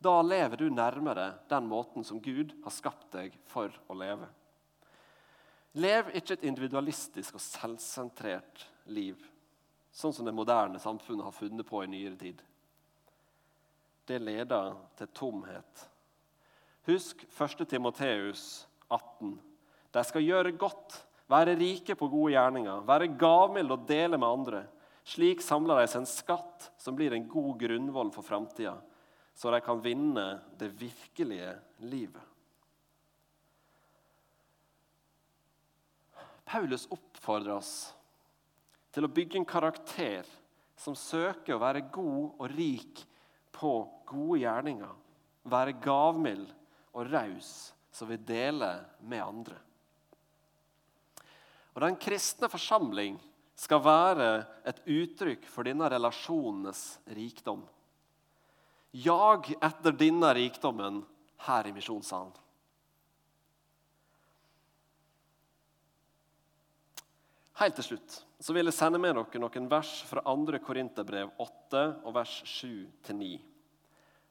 Da 0.00 0.22
lever 0.24 0.56
du 0.56 0.70
nærmere 0.72 1.34
den 1.48 1.66
måten 1.68 2.04
som 2.04 2.20
Gud 2.24 2.54
har 2.64 2.72
skapt 2.72 3.10
deg 3.12 3.34
for 3.50 3.74
å 3.90 3.96
leve. 4.00 4.30
Lev 5.76 6.08
ikke 6.16 6.38
et 6.38 6.46
individualistisk 6.48 7.36
og 7.36 7.42
selvsentrert 7.44 8.64
liv, 8.90 9.20
sånn 9.92 10.14
som 10.16 10.26
det 10.26 10.34
moderne 10.34 10.80
samfunnet 10.82 11.28
har 11.28 11.36
funnet 11.36 11.68
på 11.68 11.84
i 11.84 11.90
nyere 11.92 12.16
tid. 12.18 12.40
Det 14.08 14.18
leder 14.18 14.72
til 14.98 15.12
tomhet. 15.14 15.84
Husk 16.88 17.22
1. 17.28 17.62
Timoteus 17.68 18.64
18. 18.88 19.36
De 19.92 20.02
skal 20.08 20.24
gjøre 20.24 20.56
godt, 20.58 20.96
være 21.30 21.58
rike 21.60 21.94
på 21.94 22.08
gode 22.10 22.32
gjerninger, 22.34 22.82
være 22.88 23.12
gavmilde 23.20 23.76
og 23.76 23.86
dele 23.86 24.18
med 24.18 24.30
andre. 24.32 24.64
Slik 25.06 25.44
samler 25.44 25.78
de 25.78 25.90
seg 25.90 26.02
en 26.02 26.08
skatt 26.08 26.70
som 26.80 26.96
blir 26.96 27.14
en 27.14 27.28
god 27.30 27.60
grunnvoll 27.60 28.10
for 28.14 28.26
framtida, 28.26 28.78
så 29.40 29.50
de 29.50 29.60
kan 29.64 29.80
vinne 29.80 30.40
det 30.60 30.68
virkelige 30.68 31.54
livet. 31.88 32.22
Paulus 36.44 36.84
oppfordrer 36.92 37.54
oss 37.54 37.70
til 38.92 39.06
å 39.06 39.12
bygge 39.16 39.40
en 39.40 39.48
karakter 39.48 40.28
som 40.76 40.98
søker 40.98 41.56
å 41.56 41.62
være 41.62 41.86
god 41.88 42.36
og 42.36 42.52
rik 42.52 43.00
på 43.56 43.72
gode 44.12 44.42
gjerninger, 44.42 44.92
være 45.48 45.78
gavmild 45.88 46.52
og 46.92 47.08
raus, 47.08 47.72
som 47.88 48.12
vil 48.12 48.20
dele 48.20 48.74
med 49.00 49.24
andre. 49.24 49.56
Og 51.72 51.80
Den 51.86 51.96
kristne 51.96 52.52
forsamling 52.52 53.16
skal 53.56 53.80
være 53.88 54.30
et 54.68 54.84
uttrykk 54.84 55.48
for 55.48 55.64
denne 55.64 55.88
relasjonenes 55.88 56.98
rikdom. 57.16 57.64
Jag 58.90 59.52
etter 59.60 59.92
denne 59.92 60.34
rikdommen 60.34 61.04
her 61.36 61.66
i 61.66 61.72
misjonssalen. 61.72 62.32
Helt 67.60 67.76
til 67.76 67.90
slutt 67.90 68.16
så 68.40 68.54
vil 68.56 68.70
jeg 68.70 68.74
sende 68.74 68.98
med 68.98 69.14
dere 69.18 69.40
noen 69.42 69.68
vers 69.68 69.92
fra 70.08 70.22
2. 70.24 70.58
Korinterbrev 70.64 71.34
8 71.44 71.82
og 72.08 72.14
vers 72.16 72.38
7-9, 72.48 73.34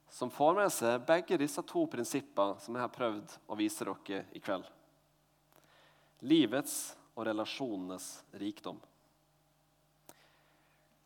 som 0.10 0.32
får 0.34 0.56
med 0.58 0.74
seg 0.74 1.06
begge 1.06 1.38
disse 1.38 1.62
to 1.70 1.86
prinsippene 1.92 2.58
som 2.60 2.76
jeg 2.76 2.84
har 2.84 2.96
prøvd 2.96 3.36
å 3.46 3.58
vise 3.60 3.86
dere 3.86 4.24
i 4.34 4.42
kveld. 4.42 4.66
Livets 6.26 6.98
og 7.14 7.28
relasjonenes 7.30 8.10
rikdom. 8.42 8.82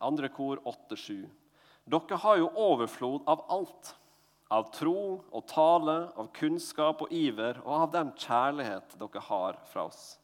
2. 0.00 0.32
kor 0.32 0.64
8-7. 0.64 1.28
Dere 1.84 2.18
har 2.22 2.40
jo 2.40 2.50
overflod 2.56 3.28
av 3.28 3.44
alt. 3.52 3.94
Av 4.54 4.68
tro 4.72 5.20
og 5.34 5.46
tale, 5.50 5.96
av 6.16 6.28
kunnskap 6.36 7.02
og 7.04 7.12
iver 7.12 7.58
og 7.64 7.72
av 7.78 7.88
den 7.94 8.12
kjærlighet 8.16 8.96
dere 9.00 9.24
har 9.28 9.58
fra 9.72 9.88
oss 9.88 10.14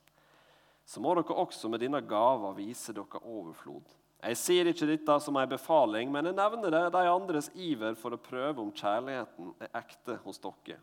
så 0.90 0.98
må 1.02 1.12
dere 1.14 1.36
også 1.38 1.68
med 1.70 1.84
denne 1.84 2.00
gava 2.02 2.50
vise 2.56 2.92
dere 2.94 3.20
overflod. 3.22 3.84
Jeg 4.20 4.36
sier 4.36 4.68
ikke 4.68 4.88
dette 4.88 5.14
som 5.22 5.36
en 5.38 5.48
befaling, 5.48 6.10
men 6.12 6.26
jeg 6.28 6.36
nevner 6.36 6.74
det 6.74 6.80
de 6.96 7.02
andres 7.08 7.48
iver 7.54 7.94
for 7.96 8.16
å 8.16 8.20
prøve 8.20 8.60
om 8.60 8.72
kjærligheten 8.74 9.52
er 9.62 9.70
ekte 9.80 10.18
hos 10.24 10.42
dere. 10.42 10.80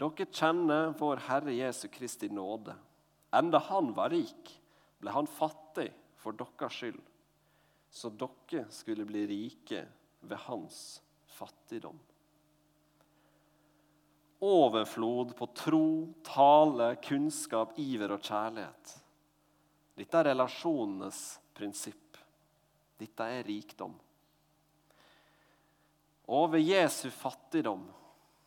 Dere 0.00 0.26
kjenner 0.32 0.96
vår 0.98 1.20
Herre 1.28 1.54
Jesu 1.54 1.84
Kristi 1.92 2.32
nåde. 2.32 2.74
Enda 3.36 3.60
han 3.68 3.92
var 3.96 4.10
rik, 4.16 4.54
ble 5.04 5.12
han 5.12 5.28
fattig 5.28 5.90
for 6.24 6.34
deres 6.36 6.80
skyld, 6.80 7.04
så 7.92 8.08
dere 8.08 8.64
skulle 8.72 9.04
bli 9.08 9.26
rike 9.28 9.84
ved 10.24 10.48
hans 10.48 11.02
fattigdom 11.36 12.00
overflod 14.42 15.36
på 15.36 15.46
tro, 15.46 16.08
tale, 16.26 16.96
kunnskap, 16.96 17.76
iver 17.78 18.16
og 18.16 18.24
kjærlighet. 18.26 18.94
Dette 19.94 20.18
er 20.18 20.32
relasjonenes 20.32 21.20
prinsipp. 21.54 22.18
Dette 22.98 23.28
er 23.36 23.46
rikdom. 23.46 23.94
Og 26.32 26.48
ved 26.54 26.66
Jesu 26.66 27.10
fattigdom 27.10 27.88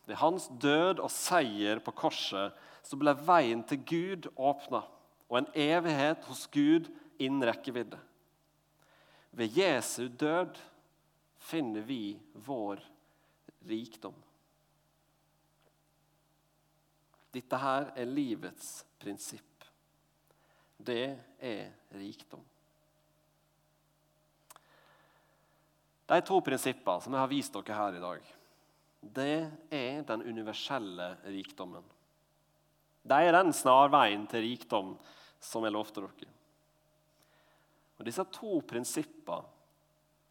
Ved 0.06 0.20
hans 0.20 0.44
død 0.62 1.00
og 1.02 1.10
seier 1.10 1.80
på 1.82 1.90
korset 1.98 2.54
så 2.86 2.94
ble 2.94 3.10
veien 3.26 3.64
til 3.66 3.80
Gud 3.82 4.28
åpna, 4.38 4.84
og 5.26 5.38
en 5.40 5.48
evighet 5.50 6.22
hos 6.28 6.44
Gud 6.46 6.86
innen 7.18 7.42
rekkevidde. 7.42 7.98
Ved 9.36 9.52
Jesu 9.52 10.08
død 10.08 10.56
finner 11.38 11.80
vi 11.84 12.16
vår 12.32 12.80
rikdom. 13.68 14.14
Dette 17.36 17.58
her 17.60 17.90
er 17.92 18.08
livets 18.08 18.78
prinsipp. 18.98 19.66
Det 20.76 21.18
er 21.36 21.68
rikdom. 21.92 22.40
De 26.06 26.20
to 26.22 26.38
prinsippene 26.40 27.02
som 27.02 27.12
jeg 27.12 27.20
har 27.20 27.32
vist 27.32 27.58
dere 27.58 27.76
her 27.76 27.98
i 27.98 28.02
dag, 28.02 28.32
det 29.16 29.36
er 29.74 30.00
den 30.06 30.24
universelle 30.24 31.10
rikdommen. 31.26 31.84
Det 33.06 33.20
er 33.20 33.36
den 33.36 33.52
snarveien 33.52 34.24
til 34.30 34.46
rikdom 34.46 34.94
som 35.42 35.66
jeg 35.66 35.74
lovte 35.76 36.06
dere. 36.06 36.32
Og 37.96 38.06
Disse 38.06 38.24
to 38.32 38.60
prinsippene 38.68 39.54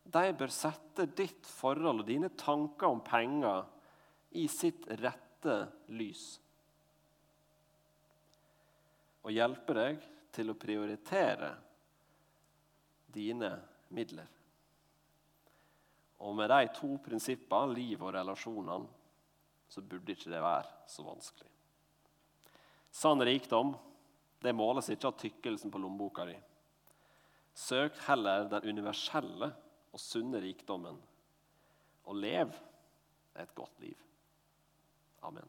de 0.06 0.34
bør 0.38 0.51
sette 0.54 1.08
ditt 1.17 1.47
forhold 1.49 2.04
og 2.04 2.08
dine 2.08 2.30
tanker 2.38 2.91
om 2.93 2.99
penger 3.01 3.63
i 4.38 4.45
sitt 4.51 4.86
rette 5.01 5.56
lys. 5.97 6.25
Og 9.25 9.34
hjelpe 9.34 9.73
deg 9.73 10.06
til 10.36 10.51
å 10.54 10.58
prioritere 10.62 11.49
dine 13.15 13.49
midler. 13.97 14.30
Og 16.21 16.36
med 16.38 16.51
de 16.54 16.69
to 16.78 16.91
prinsippene, 17.01 17.73
liv 17.73 18.01
og 18.06 18.13
relasjonene, 18.15 18.93
så 19.67 19.82
burde 19.82 20.13
ikke 20.13 20.30
det 20.30 20.41
være 20.43 20.69
så 20.88 21.04
vanskelig. 21.04 21.49
Sann 22.95 23.23
rikdom 23.25 23.73
det 24.45 24.54
måles 24.56 24.91
ikke 24.93 25.10
av 25.10 25.17
tykkelsen 25.19 25.73
på 25.73 25.82
lommeboka 25.82 26.28
di. 26.30 26.36
Søk 27.55 27.95
heller 28.07 28.49
den 28.51 28.69
universelle 28.75 29.53
og 29.95 29.99
sunne 29.99 30.41
rikdommen, 30.43 30.97
og 32.03 32.15
lev 32.19 32.51
et 33.39 33.55
godt 33.55 33.79
liv. 33.79 33.95
Amen. 35.23 35.47